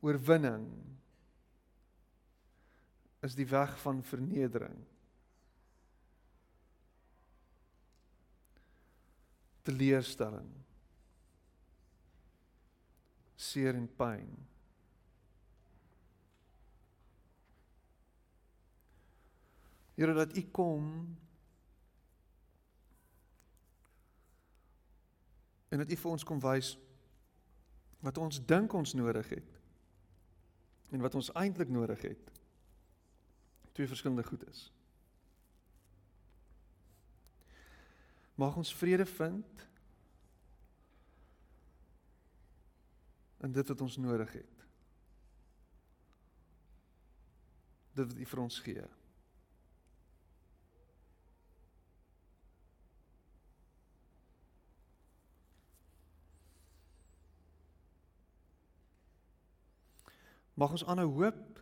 oorwinning 0.00 0.98
is 3.20 3.34
die 3.34 3.46
weg 3.46 3.80
van 3.80 4.02
vernedering. 4.02 4.84
Teleurstelling. 9.62 10.50
Seer 13.34 13.74
en 13.74 13.94
pyn. 13.96 14.46
Here 19.96 20.12
dat 20.12 20.36
U 20.36 20.42
kom 20.52 21.16
en 25.68 25.78
dat 25.78 25.90
U 25.90 25.96
vir 25.96 26.10
ons 26.10 26.24
kom 26.24 26.40
wys 26.44 26.74
wat 28.04 28.18
ons 28.20 28.38
dink 28.44 28.74
ons 28.76 28.92
nodig 28.94 29.28
het 29.32 29.54
en 30.92 31.00
wat 31.02 31.16
ons 31.18 31.32
eintlik 31.32 31.72
nodig 31.72 32.04
het. 32.06 32.32
Twee 33.72 33.88
verskillende 33.88 34.24
goed 34.24 34.44
is. 34.48 34.68
Mag 38.36 38.56
ons 38.56 38.74
vrede 38.76 39.08
vind 39.08 39.64
in 43.48 43.52
dit 43.52 43.72
wat 43.72 43.80
ons 43.80 43.96
nodig 43.96 44.32
het. 44.32 44.62
Dit 47.96 48.06
wat 48.12 48.20
U 48.20 48.30
vir 48.34 48.44
ons 48.44 48.60
gee. 48.60 48.86
Mag 60.56 60.72
ons 60.72 60.84
aanhou 60.88 61.10
hoop. 61.20 61.60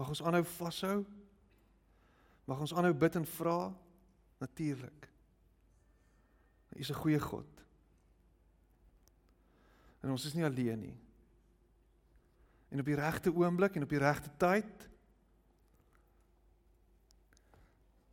Mag 0.00 0.08
ons 0.08 0.22
aanhou 0.24 0.44
vashou. 0.56 1.02
Mag 2.48 2.60
ons 2.64 2.72
aanhou 2.72 2.94
bid 2.96 3.18
en 3.20 3.26
vra 3.36 3.58
natuurlik. 4.40 5.08
U 6.72 6.80
is 6.80 6.90
'n 6.90 7.00
goeie 7.02 7.20
God. 7.20 7.64
En 10.00 10.10
ons 10.10 10.24
is 10.24 10.34
nie 10.34 10.44
alleen 10.44 10.80
nie. 10.80 10.96
En 12.68 12.80
op 12.80 12.86
die 12.86 12.94
regte 12.94 13.34
oomblik 13.34 13.76
en 13.76 13.82
op 13.82 13.88
die 13.88 13.98
regte 13.98 14.30
tyd 14.36 14.88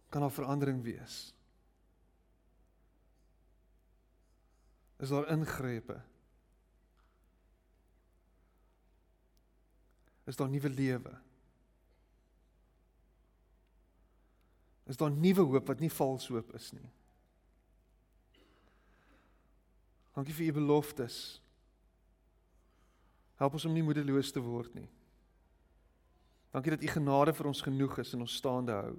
kan 0.09 0.21
daar 0.21 0.31
verandering 0.31 0.83
wees. 0.83 1.33
Is 4.97 5.09
daar 5.09 5.27
ingrepe? 5.27 6.01
Is 10.25 10.35
daar 10.35 10.49
nuwe 10.49 10.69
lewe. 10.69 11.13
Is 14.85 14.97
daar 14.97 15.11
nuwe 15.11 15.41
hoop 15.41 15.67
wat 15.67 15.79
nie 15.79 15.91
vals 15.91 16.27
hoop 16.27 16.53
is 16.53 16.71
nie. 16.71 16.89
Dankie 20.15 20.33
vir 20.33 20.47
u 20.47 20.51
beloftes. 20.59 21.41
Help 23.35 23.57
ons 23.57 23.65
om 23.67 23.73
nie 23.75 23.83
moedeloos 23.83 24.31
te 24.31 24.39
word 24.39 24.77
nie. 24.77 24.87
Dankie 26.55 26.71
dat 26.71 26.85
u 26.85 26.87
genade 26.87 27.33
vir 27.35 27.49
ons 27.51 27.61
genoeg 27.61 27.97
is 27.99 28.13
en 28.15 28.23
ons 28.23 28.37
staande 28.39 28.71
hou. 28.71 28.95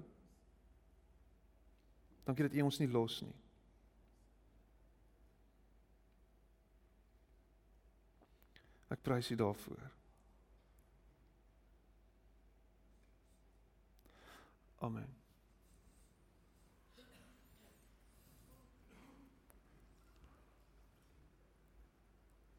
Dankie 2.27 2.45
dat 2.45 2.57
u 2.59 2.67
ons 2.67 2.77
nie 2.77 2.91
los 2.91 3.21
nie. 3.25 3.33
Ek 8.93 9.01
prys 9.03 9.31
u 9.33 9.39
daarvoor. 9.39 9.96
Amen. 14.81 15.26